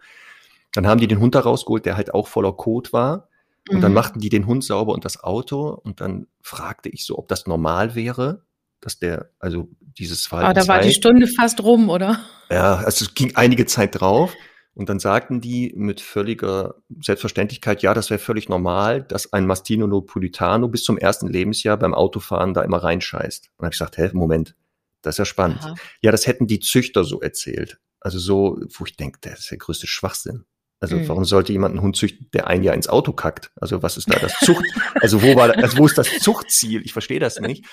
[0.74, 3.28] Dann haben die den Hund da rausgeholt, der halt auch voller Kot war.
[3.70, 3.82] Und mhm.
[3.82, 5.70] dann machten die den Hund sauber und das Auto.
[5.70, 8.44] Und dann fragte ich so, ob das normal wäre,
[8.80, 10.52] dass der, also dieses Verhalten.
[10.52, 12.20] Aber da war die Stunde fast rum, oder?
[12.50, 14.34] Ja, also es ging einige Zeit drauf.
[14.74, 19.86] Und dann sagten die mit völliger Selbstverständlichkeit, ja, das wäre völlig normal, dass ein Mastino
[19.86, 23.48] Napolitano bis zum ersten Lebensjahr beim Autofahren da immer reinscheißt.
[23.48, 24.56] Und dann habe ich gesagt, hä, Moment,
[25.02, 25.60] das ist ja spannend.
[25.62, 25.76] Aha.
[26.02, 27.80] Ja, das hätten die Züchter so erzählt.
[28.00, 30.46] Also so, wo ich denke, das ist der größte Schwachsinn.
[30.80, 31.08] Also mhm.
[31.08, 33.52] warum sollte jemand einen Hund züchten, der ein Jahr ins Auto kackt?
[33.56, 34.66] Also was ist da das Zucht?
[34.96, 36.82] also wo war, also wo ist das Zuchtziel?
[36.84, 37.66] Ich verstehe das nicht.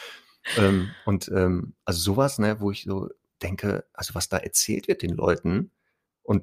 [0.56, 3.08] Ähm, und ähm, also sowas, ne, wo ich so
[3.42, 5.70] denke, also was da erzählt wird den Leuten,
[6.28, 6.42] und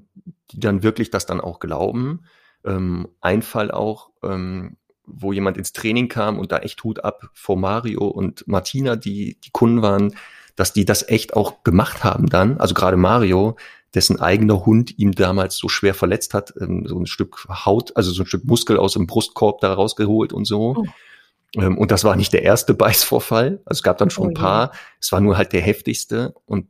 [0.50, 2.24] die dann wirklich das dann auch glauben.
[2.66, 7.30] Ähm, ein Fall auch, ähm, wo jemand ins Training kam und da echt Hut ab
[7.34, 10.16] vor Mario und Martina, die die Kunden waren,
[10.56, 12.58] dass die das echt auch gemacht haben dann.
[12.58, 13.58] Also gerade Mario,
[13.94, 18.12] dessen eigener Hund ihm damals so schwer verletzt hat, ähm, so ein Stück Haut, also
[18.12, 20.78] so ein Stück Muskel aus dem Brustkorb da rausgeholt und so.
[20.78, 21.62] Oh.
[21.62, 23.62] Ähm, und das war nicht der erste Beißvorfall.
[23.66, 24.74] Also es gab dann schon oh, ein paar.
[24.74, 24.80] Ja.
[25.00, 26.34] Es war nur halt der heftigste.
[26.46, 26.70] Und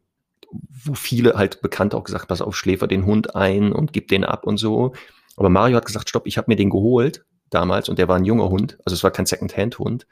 [0.69, 4.23] wo viele halt bekannt auch gesagt, pass auf, schläfer den Hund ein und gib den
[4.23, 4.93] ab und so.
[5.37, 8.25] Aber Mario hat gesagt, stopp, ich habe mir den geholt damals und der war ein
[8.25, 10.07] junger Hund, also es war kein Second-Hand-Hund.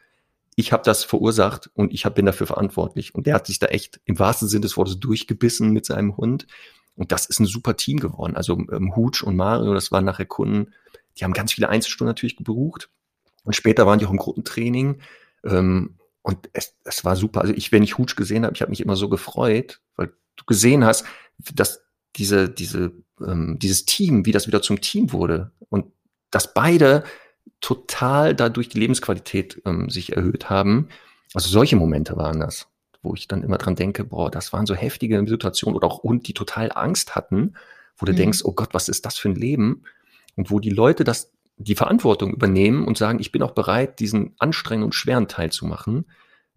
[0.56, 3.16] Ich habe das verursacht und ich hab, bin dafür verantwortlich.
[3.16, 6.46] Und der hat sich da echt im wahrsten Sinne des Wortes durchgebissen mit seinem Hund.
[6.96, 8.36] Und das ist ein super Team geworden.
[8.36, 10.72] Also ähm, Hutsch und Mario, das waren nachher Kunden,
[11.18, 12.90] die haben ganz viele Einzelstunden natürlich gebucht.
[13.44, 15.02] Und später waren die auch im Gruppentraining.
[15.44, 17.42] Ähm, und es, es war super.
[17.42, 20.46] Also ich, wenn ich Hutsch gesehen habe, ich habe mich immer so gefreut, weil du
[20.46, 21.06] gesehen hast,
[21.54, 21.84] dass
[22.16, 25.86] diese, diese, ähm, dieses Team, wie das wieder zum Team wurde und
[26.32, 27.04] dass beide
[27.62, 30.90] total dadurch die Lebensqualität ähm, sich erhöht haben.
[31.34, 32.68] Also solche Momente waren das,
[33.02, 36.24] wo ich dann immer dran denke, boah, das waren so heftige Situationen oder auch Hunde,
[36.24, 37.56] die total Angst hatten,
[37.98, 38.18] wo du mhm.
[38.18, 39.84] denkst, oh Gott, was ist das für ein Leben?
[40.36, 44.34] Und wo die Leute das, die Verantwortung übernehmen und sagen, ich bin auch bereit, diesen
[44.40, 46.06] anstrengenden und schweren Teil zu machen.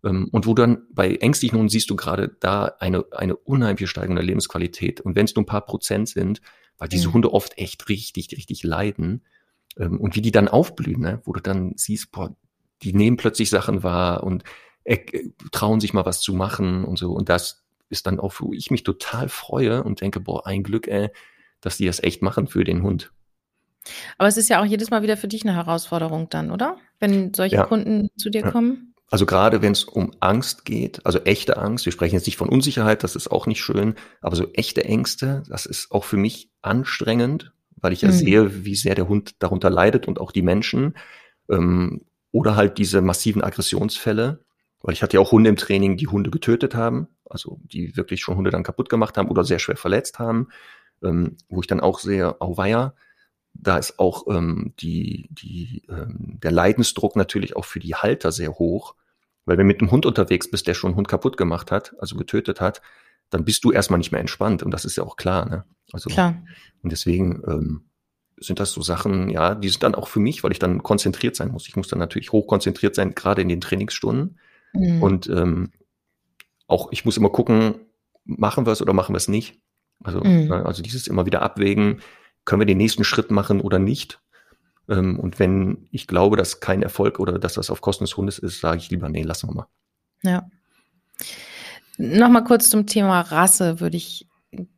[0.05, 4.17] Ähm, und wo dann bei ängstlichen Hunden siehst du gerade da eine, eine unheimliche Steigerung
[4.17, 5.01] der Lebensqualität.
[5.01, 6.41] Und wenn es nur ein paar Prozent sind,
[6.79, 7.15] weil diese mhm.
[7.15, 9.23] Hunde oft echt richtig, richtig leiden,
[9.79, 11.21] ähm, und wie die dann aufblühen, ne?
[11.25, 12.35] wo du dann siehst, boah,
[12.83, 14.45] die nehmen plötzlich Sachen wahr und
[14.85, 14.99] äh,
[15.53, 17.13] trauen sich mal was zu machen und so.
[17.13, 20.89] Und das ist dann auch, wo ich mich total freue und denke, boah, ein Glück,
[20.89, 21.11] ey,
[21.61, 23.13] dass die das echt machen für den Hund.
[24.19, 26.77] Aber es ist ja auch jedes Mal wieder für dich eine Herausforderung dann, oder?
[26.99, 27.65] Wenn solche ja.
[27.65, 28.95] Kunden zu dir kommen?
[29.09, 32.49] Also gerade wenn es um Angst geht, also echte Angst, wir sprechen jetzt nicht von
[32.49, 36.51] Unsicherheit, das ist auch nicht schön, aber so echte Ängste, das ist auch für mich
[36.61, 38.15] anstrengend, weil ich ja mhm.
[38.15, 40.95] sehe, wie sehr der Hund darunter leidet und auch die Menschen.
[41.49, 42.03] Ähm,
[42.33, 44.45] oder halt diese massiven Aggressionsfälle,
[44.83, 48.21] weil ich hatte ja auch Hunde im Training, die Hunde getötet haben, also die wirklich
[48.21, 50.49] schon Hunde dann kaputt gemacht haben oder sehr schwer verletzt haben,
[51.03, 52.95] ähm, wo ich dann auch sehe, auweia,
[53.61, 58.55] da ist auch ähm, die, die, ähm, der Leidensdruck natürlich auch für die Halter sehr
[58.55, 58.95] hoch.
[59.45, 62.17] Weil wenn mit einem Hund unterwegs bist, der schon einen Hund kaputt gemacht hat, also
[62.17, 62.83] getötet hat,
[63.31, 64.63] dann bist du erstmal nicht mehr entspannt.
[64.63, 65.49] Und das ist ja auch klar.
[65.49, 65.65] Ne?
[65.93, 66.43] Also, klar.
[66.83, 67.85] Und deswegen ähm,
[68.39, 71.37] sind das so Sachen, ja, die sind dann auch für mich, weil ich dann konzentriert
[71.37, 71.69] sein muss.
[71.69, 74.39] Ich muss dann natürlich hochkonzentriert sein, gerade in den Trainingsstunden.
[74.73, 75.03] Mhm.
[75.03, 75.73] Und ähm,
[76.67, 77.77] auch ich muss immer gucken,
[78.25, 79.61] machen wir es oder machen wir es nicht.
[80.03, 80.49] Also, mhm.
[80.49, 82.01] ne, also dieses immer wieder abwägen,
[82.47, 84.21] können wir den nächsten Schritt machen oder nicht?
[84.89, 88.39] Ähm, und wenn ich glaube, dass kein Erfolg oder dass das auf Kosten des Hundes
[88.39, 89.67] ist, sage ich lieber, nee, lassen wir mal.
[90.23, 90.49] Ja.
[91.99, 94.27] Nochmal kurz zum Thema Rasse würde ich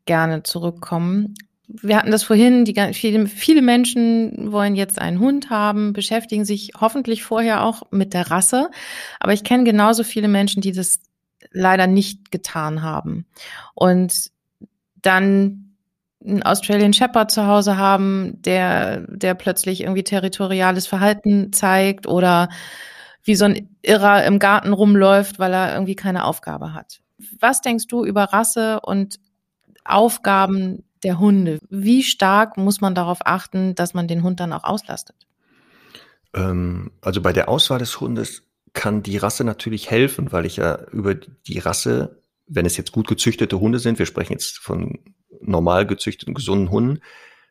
[0.07, 1.35] gerne zurückkommen.
[1.67, 6.71] wir hatten das vorhin, die, viele, viele Menschen wollen jetzt einen Hund haben, beschäftigen sich
[6.81, 8.71] hoffentlich vorher auch mit der Rasse.
[9.21, 11.01] Aber ich kenne genauso viele Menschen, die das
[11.51, 13.27] leider nicht getan haben.
[13.75, 14.31] Und
[14.97, 15.68] dann
[16.29, 22.49] einen Australian Shepherd zu Hause haben, der, der plötzlich irgendwie territoriales Verhalten zeigt oder
[23.25, 27.01] wie so ein Irrer im Garten rumläuft, weil er irgendwie keine Aufgabe hat.
[27.41, 29.19] Was denkst du über Rasse und
[29.85, 31.59] Aufgaben der Hunde?
[31.69, 35.17] Wie stark muss man darauf achten, dass man den Hund dann auch auslastet?
[36.35, 40.79] Ähm, also bei der Auswahl des Hundes kann die Rasse natürlich helfen, weil ich ja
[40.93, 44.99] über die Rasse, wenn es jetzt gut gezüchtete Hunde sind, wir sprechen jetzt von
[45.41, 47.01] normal gezüchteten, gesunden Hunden,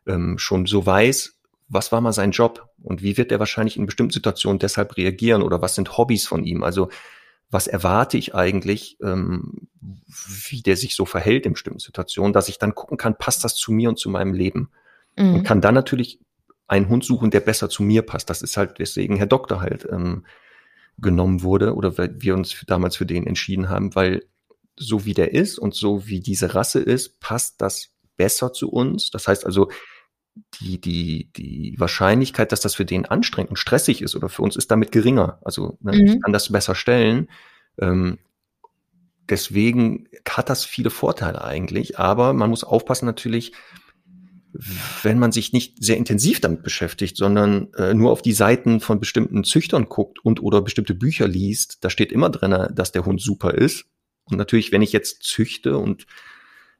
[0.06, 1.38] ähm, schon so weiß,
[1.70, 5.42] was war mal sein Job und wie wird er wahrscheinlich in bestimmten Situationen deshalb reagieren
[5.42, 6.64] oder was sind Hobbys von ihm?
[6.64, 6.90] Also
[7.50, 9.70] was erwarte ich eigentlich, ähm,
[10.50, 13.56] wie der sich so verhält in bestimmten Situationen, dass ich dann gucken kann, passt das
[13.56, 14.70] zu mir und zu meinem Leben?
[15.18, 15.36] Mhm.
[15.36, 16.20] Und kann dann natürlich
[16.68, 18.30] einen Hund suchen, der besser zu mir passt.
[18.30, 20.26] Das ist halt deswegen Herr Doktor halt ähm,
[20.98, 24.24] genommen wurde oder wir uns damals für den entschieden haben, weil
[24.78, 29.12] so wie der ist und so wie diese Rasse ist, passt das besser zu uns.
[29.12, 29.70] Das heißt also,
[30.60, 34.56] die, die, die Wahrscheinlichkeit, dass das für den anstrengend und stressig ist oder für uns
[34.56, 35.40] ist damit geringer.
[35.44, 36.06] Also ne, mhm.
[36.06, 37.30] ich kann das besser stellen.
[37.80, 38.20] Ähm,
[39.30, 43.54] deswegen hat das viele Vorteile eigentlich, aber man muss aufpassen natürlich,
[45.04, 49.00] wenn man sich nicht sehr intensiv damit beschäftigt, sondern äh, nur auf die Seiten von
[49.00, 53.22] bestimmten Züchtern guckt und oder bestimmte Bücher liest, da steht immer drin, dass der Hund
[53.22, 53.86] super ist.
[54.30, 56.06] Und natürlich, wenn ich jetzt züchte und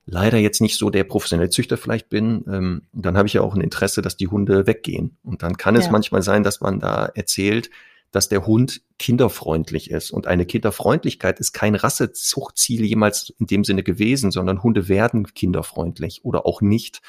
[0.06, 3.54] leider jetzt nicht so der professionelle Züchter vielleicht bin, ähm, dann habe ich ja auch
[3.54, 5.18] ein Interesse, dass die Hunde weggehen.
[5.24, 5.92] Und dann kann es ja.
[5.92, 7.70] manchmal sein, dass man da erzählt,
[8.12, 10.12] dass der Hund kinderfreundlich ist.
[10.12, 16.24] Und eine Kinderfreundlichkeit ist kein Rassezuchtziel jemals in dem Sinne gewesen, sondern Hunde werden kinderfreundlich
[16.24, 17.02] oder auch nicht.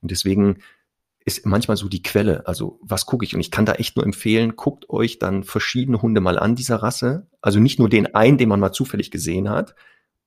[0.00, 0.58] Und deswegen
[1.28, 2.46] ist manchmal so die Quelle.
[2.46, 3.34] Also was gucke ich?
[3.34, 6.76] Und ich kann da echt nur empfehlen, guckt euch dann verschiedene Hunde mal an dieser
[6.76, 7.28] Rasse.
[7.40, 9.74] Also nicht nur den einen, den man mal zufällig gesehen hat,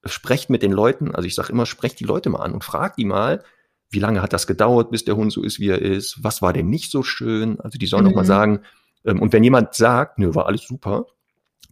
[0.05, 2.97] sprecht mit den Leuten, also ich sage immer, sprecht die Leute mal an und fragt
[2.97, 3.43] die mal,
[3.89, 6.53] wie lange hat das gedauert, bis der Hund so ist, wie er ist, was war
[6.53, 8.11] denn nicht so schön, also die sollen mhm.
[8.11, 8.61] auch mal sagen,
[9.05, 11.07] ähm, und wenn jemand sagt, nö, war alles super,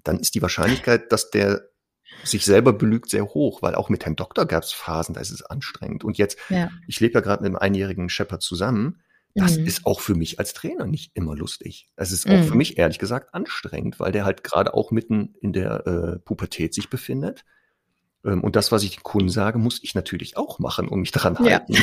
[0.04, 1.70] dann ist die Wahrscheinlichkeit, dass der
[2.24, 5.32] sich selber belügt, sehr hoch, weil auch mit Herrn Doktor gab es Phasen, da ist
[5.32, 6.04] es anstrengend.
[6.04, 6.70] Und jetzt, ja.
[6.88, 9.02] ich lebe ja gerade mit einem einjährigen Shepherd zusammen,
[9.36, 9.66] das mhm.
[9.66, 11.88] ist auch für mich als Trainer nicht immer lustig.
[11.96, 12.44] Es ist auch mhm.
[12.44, 16.74] für mich ehrlich gesagt anstrengend, weil der halt gerade auch mitten in der äh, Pubertät
[16.74, 17.46] sich befindet.
[18.26, 21.12] Ähm, und das, was ich den Kunden sage, muss ich natürlich auch machen und mich
[21.12, 21.52] daran ja.
[21.52, 21.76] halten.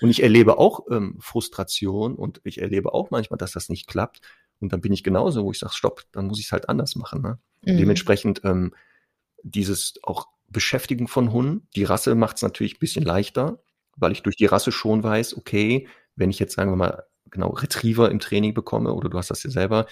[0.00, 4.20] Und ich erlebe auch ähm, Frustration und ich erlebe auch manchmal, dass das nicht klappt.
[4.60, 6.94] Und dann bin ich genauso, wo ich sage, stopp, dann muss ich es halt anders
[6.94, 7.20] machen.
[7.20, 7.38] Ne?
[7.62, 7.78] Mhm.
[7.78, 8.74] Dementsprechend ähm,
[9.42, 13.62] dieses auch Beschäftigen von Hunden, die Rasse macht es natürlich ein bisschen leichter,
[13.96, 17.50] weil ich durch die Rasse schon weiß, okay, wenn ich jetzt sagen wir mal genau
[17.50, 19.86] Retriever im Training bekomme oder du hast das ja selber,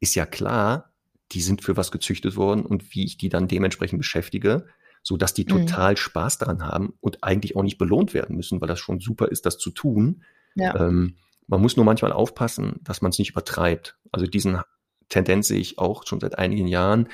[0.00, 0.92] ist ja klar,
[1.32, 4.66] die sind für was gezüchtet worden und wie ich die dann dementsprechend beschäftige
[5.06, 5.66] so dass die mhm.
[5.66, 5.98] total mhm.
[5.98, 9.46] Spaß daran haben und eigentlich auch nicht belohnt werden müssen, weil das schon super ist,
[9.46, 10.24] das zu tun.
[10.56, 10.74] Ja.
[10.74, 11.14] Ähm,
[11.46, 13.96] man muss nur manchmal aufpassen, dass man es nicht übertreibt.
[14.10, 14.60] Also diesen
[15.08, 17.08] Tendenz sehe ich auch schon seit einigen Jahren,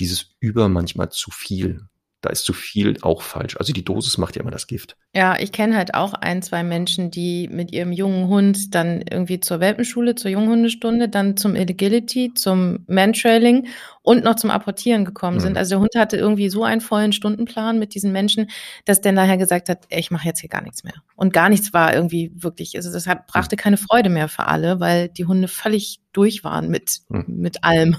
[0.00, 1.86] dieses über manchmal zu viel
[2.26, 3.56] da ist zu viel auch falsch.
[3.56, 4.96] Also die Dosis macht ja immer das Gift.
[5.14, 9.40] Ja, ich kenne halt auch ein, zwei Menschen, die mit ihrem jungen Hund dann irgendwie
[9.40, 13.68] zur Welpenschule, zur Junghundestunde, dann zum Agility, zum Mantrailing
[14.02, 15.40] und noch zum Apportieren gekommen mhm.
[15.40, 15.56] sind.
[15.56, 18.50] Also der Hund hatte irgendwie so einen vollen Stundenplan mit diesen Menschen,
[18.84, 20.94] dass der nachher gesagt hat, ey, ich mache jetzt hier gar nichts mehr.
[21.14, 23.60] Und gar nichts war irgendwie wirklich, also das hat, brachte mhm.
[23.60, 27.24] keine Freude mehr für alle, weil die Hunde völlig durch waren mit, mhm.
[27.28, 27.96] mit allem.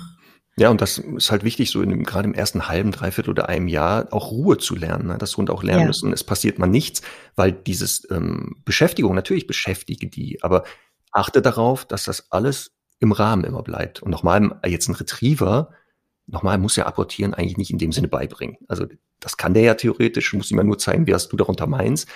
[0.59, 3.47] Ja, und das ist halt wichtig, so in dem, gerade im ersten halben, dreiviertel oder
[3.47, 5.17] einem Jahr auch Ruhe zu lernen, ne?
[5.19, 5.87] dass Hunde auch lernen ja.
[5.87, 7.03] müssen, es passiert mal nichts,
[7.35, 10.63] weil dieses ähm, Beschäftigung, natürlich beschäftige die, aber
[11.11, 14.01] achte darauf, dass das alles im Rahmen immer bleibt.
[14.01, 15.69] Und nochmal, jetzt ein Retriever,
[16.25, 18.57] nochmal muss er apportieren eigentlich nicht in dem Sinne beibringen.
[18.67, 18.87] Also
[19.19, 22.07] das kann der ja theoretisch, muss ihm ja nur zeigen, wie hast du darunter meinst.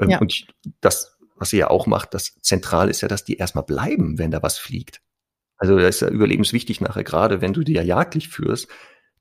[0.00, 0.18] Ähm, ja.
[0.18, 0.46] Und
[0.80, 4.30] das, was er ja auch macht, das Zentral ist ja, dass die erstmal bleiben, wenn
[4.30, 5.02] da was fliegt.
[5.62, 8.66] Also das ist ja überlebenswichtig nachher, gerade wenn du die ja jagdlich führst.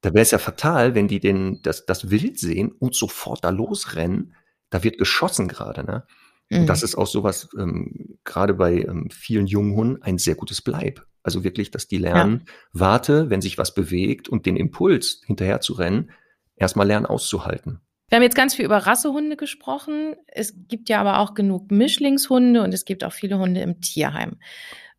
[0.01, 3.51] Da wäre es ja fatal, wenn die den, das, das Wild sehen und sofort da
[3.51, 4.33] losrennen.
[4.71, 6.07] Da wird geschossen gerade, ne?
[6.49, 6.61] Mhm.
[6.61, 10.63] Und das ist auch sowas, ähm, gerade bei ähm, vielen jungen Hunden, ein sehr gutes
[10.63, 11.05] Bleib.
[11.21, 12.53] Also wirklich, dass die lernen, ja.
[12.73, 16.09] warte, wenn sich was bewegt und den Impuls hinterher zu rennen,
[16.55, 17.81] erstmal lernen auszuhalten.
[18.09, 20.15] Wir haben jetzt ganz viel über Rassehunde gesprochen.
[20.25, 24.37] Es gibt ja aber auch genug Mischlingshunde und es gibt auch viele Hunde im Tierheim.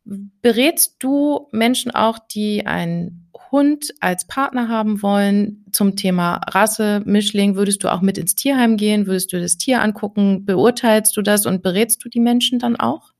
[0.05, 7.55] Berätst du Menschen auch, die einen Hund als Partner haben wollen zum Thema Rasse, Mischling,
[7.55, 9.05] würdest du auch mit ins Tierheim gehen?
[9.05, 10.45] Würdest du das Tier angucken?
[10.45, 13.13] Beurteilst du das und berätst du die Menschen dann auch?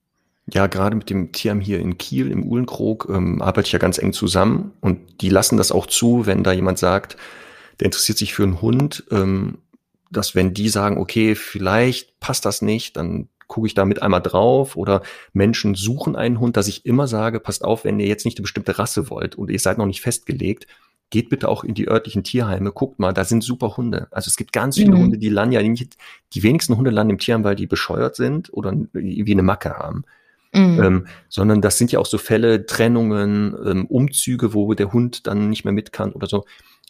[0.51, 3.97] Ja, gerade mit dem Tierheim hier in Kiel, im Uhlenkrog, ähm, arbeite ich ja ganz
[3.97, 7.15] eng zusammen und die lassen das auch zu, wenn da jemand sagt,
[7.79, 9.59] der interessiert sich für einen Hund, ähm,
[10.11, 14.21] dass wenn die sagen, okay, vielleicht passt das nicht, dann gucke ich da mit einmal
[14.21, 18.25] drauf oder Menschen suchen einen Hund, dass ich immer sage, passt auf, wenn ihr jetzt
[18.25, 20.65] nicht eine bestimmte Rasse wollt und ihr seid noch nicht festgelegt,
[21.11, 24.07] geht bitte auch in die örtlichen Tierheime, guckt mal, da sind super Hunde.
[24.09, 24.97] Also es gibt ganz viele mhm.
[24.97, 25.97] Hunde, die landen ja nicht,
[26.33, 30.03] die wenigsten Hunde landen im Tierheim, weil die bescheuert sind oder wie eine Macke haben.
[30.51, 30.83] Mhm.
[30.83, 35.51] Ähm, sondern das sind ja auch so Fälle, Trennungen, ähm, Umzüge, wo der Hund dann
[35.51, 36.45] nicht mehr mit kann oder so.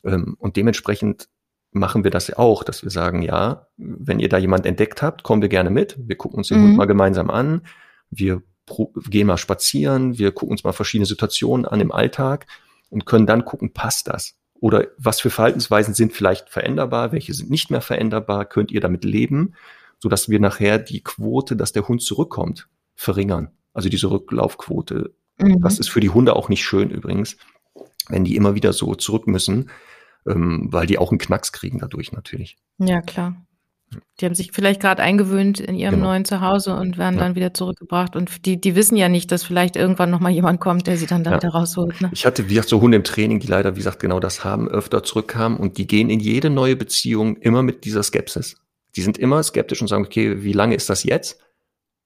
[0.05, 1.28] Ähm, und dementsprechend
[1.74, 5.24] machen wir das ja auch, dass wir sagen, ja, wenn ihr da jemand entdeckt habt,
[5.24, 5.95] kommen wir gerne mit.
[5.99, 6.67] Wir gucken uns den mhm.
[6.67, 7.63] Hund mal gemeinsam an.
[8.09, 8.41] Wir
[9.09, 10.17] gehen mal spazieren.
[10.17, 12.45] Wir gucken uns mal verschiedene Situationen an im Alltag
[12.89, 14.36] und können dann gucken, passt das?
[14.59, 17.11] Oder was für Verhaltensweisen sind vielleicht veränderbar?
[17.11, 18.45] Welche sind nicht mehr veränderbar?
[18.45, 19.55] Könnt ihr damit leben?
[19.99, 23.49] Sodass wir nachher die Quote, dass der Hund zurückkommt, verringern.
[23.74, 25.13] Also diese Rücklaufquote.
[25.39, 25.61] Mhm.
[25.61, 27.36] Das ist für die Hunde auch nicht schön übrigens,
[28.07, 29.69] wenn die immer wieder so zurück müssen
[30.28, 32.57] ähm, weil die auch einen Knacks kriegen dadurch natürlich.
[32.78, 33.36] Ja, klar.
[34.19, 36.07] Die haben sich vielleicht gerade eingewöhnt in ihrem genau.
[36.07, 37.21] neuen Zuhause und werden ja.
[37.21, 38.15] dann wieder zurückgebracht.
[38.15, 41.24] Und die, die wissen ja nicht, dass vielleicht irgendwann nochmal jemand kommt, der sie dann
[41.24, 41.38] da ja.
[41.38, 42.01] wieder rausholt.
[42.01, 42.09] Ne?
[42.11, 44.67] Ich hatte, wie gesagt, so Hunde im Training, die leider, wie gesagt, genau das haben,
[44.67, 48.55] öfter zurückkamen und die gehen in jede neue Beziehung immer mit dieser Skepsis.
[48.95, 51.39] Die sind immer skeptisch und sagen, okay, wie lange ist das jetzt?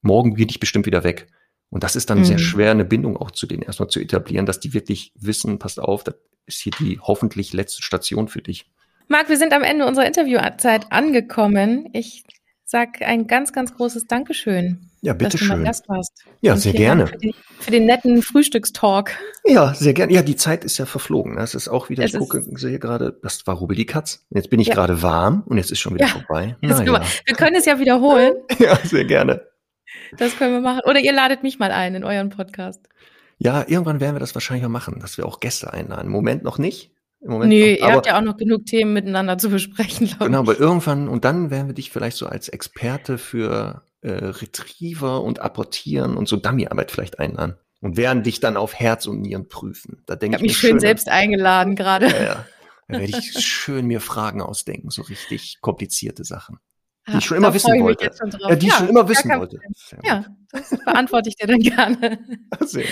[0.01, 1.27] Morgen bin ich bestimmt wieder weg.
[1.69, 2.25] Und das ist dann mhm.
[2.25, 5.79] sehr schwer, eine Bindung auch zu denen erstmal zu etablieren, dass die wirklich wissen, passt
[5.79, 6.15] auf, das
[6.45, 8.69] ist hier die hoffentlich letzte Station für dich.
[9.09, 11.89] Marc, wir sind am Ende unserer Interviewzeit angekommen.
[11.93, 12.23] Ich
[12.65, 14.89] sag ein ganz, ganz großes Dankeschön.
[15.01, 15.63] Ja, bitte schön.
[15.63, 16.25] Gast warst.
[16.41, 17.07] Ja, Und sehr gerne.
[17.07, 19.11] Für, die, für, den netten Frühstückstalk.
[19.45, 20.11] Ja, sehr gerne.
[20.11, 21.37] Ja, die Zeit ist ja verflogen.
[21.37, 24.25] Das ist auch wieder, es ich gucke, sehe gerade, das war Rubbel die Katz.
[24.31, 24.73] Jetzt bin ich ja.
[24.73, 26.11] gerade warm und jetzt ist schon wieder ja.
[26.11, 26.57] vorbei.
[26.61, 27.01] Naja.
[27.25, 28.33] Wir können es ja wiederholen.
[28.59, 29.41] ja, sehr gerne.
[30.17, 30.81] Das können wir machen.
[30.85, 32.87] Oder ihr ladet mich mal ein in euren Podcast.
[33.37, 36.07] Ja, irgendwann werden wir das wahrscheinlich auch machen, dass wir auch Gäste einladen.
[36.07, 36.91] Im Moment noch nicht.
[37.21, 40.25] Im Moment nee, noch, ihr habt ja auch noch genug Themen miteinander zu besprechen, glaube
[40.25, 45.23] Genau, aber irgendwann, und dann werden wir dich vielleicht so als Experte für äh, Retriever
[45.23, 47.55] und Apportieren und so Dummyarbeit vielleicht einladen.
[47.79, 50.01] Und werden dich dann auf Herz und Nieren prüfen.
[50.07, 52.07] Da denke ich, ich mich schön selbst eingeladen gerade.
[52.07, 52.45] Ja, ja.
[52.87, 56.57] Da werde ich schön mir Fragen ausdenken, so richtig komplizierte Sachen.
[57.09, 58.11] Die ich schon immer wissen wollte.
[58.39, 59.59] Ja, die ich schon immer wissen wollte.
[60.03, 62.19] Ja, das beantworte ich dir dann gerne.
[62.61, 62.91] Sehr gut.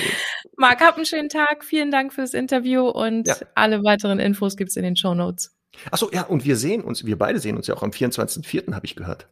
[0.57, 1.65] Marc, hab einen schönen Tag.
[1.65, 3.35] Vielen Dank fürs Interview und ja.
[3.55, 5.55] alle weiteren Infos gibt's in den Show Notes.
[5.91, 8.85] Achso, ja, und wir sehen uns, wir beide sehen uns ja auch am 24.04., habe
[8.85, 9.27] ich gehört.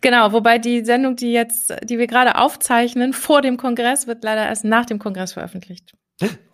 [0.00, 4.46] Genau, wobei die Sendung, die jetzt, die wir gerade aufzeichnen, vor dem Kongress, wird leider
[4.46, 5.96] erst nach dem Kongress veröffentlicht.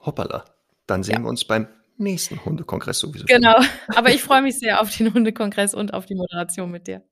[0.05, 0.45] Hoppala.
[0.87, 1.23] Dann sehen ja.
[1.23, 1.69] wir uns beim
[1.99, 3.25] nächsten Hundekongress sowieso.
[3.27, 3.57] Genau,
[3.89, 7.03] aber ich freue mich sehr auf den Hundekongress und auf die Moderation mit dir.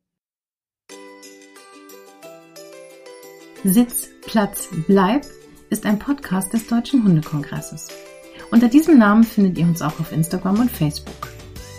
[3.67, 5.23] Sitz, Platz, Bleib
[5.71, 7.89] ist ein Podcast des Deutschen Hundekongresses.
[8.51, 11.29] Unter diesem Namen findet ihr uns auch auf Instagram und Facebook.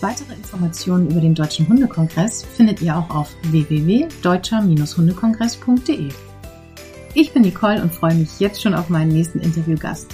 [0.02, 6.10] Weitere Informationen über den Deutschen Hundekongress findet ihr auch auf www.deutscher-hundekongress.de.
[7.14, 10.12] Ich bin Nicole und freue mich jetzt schon auf meinen nächsten Interviewgast.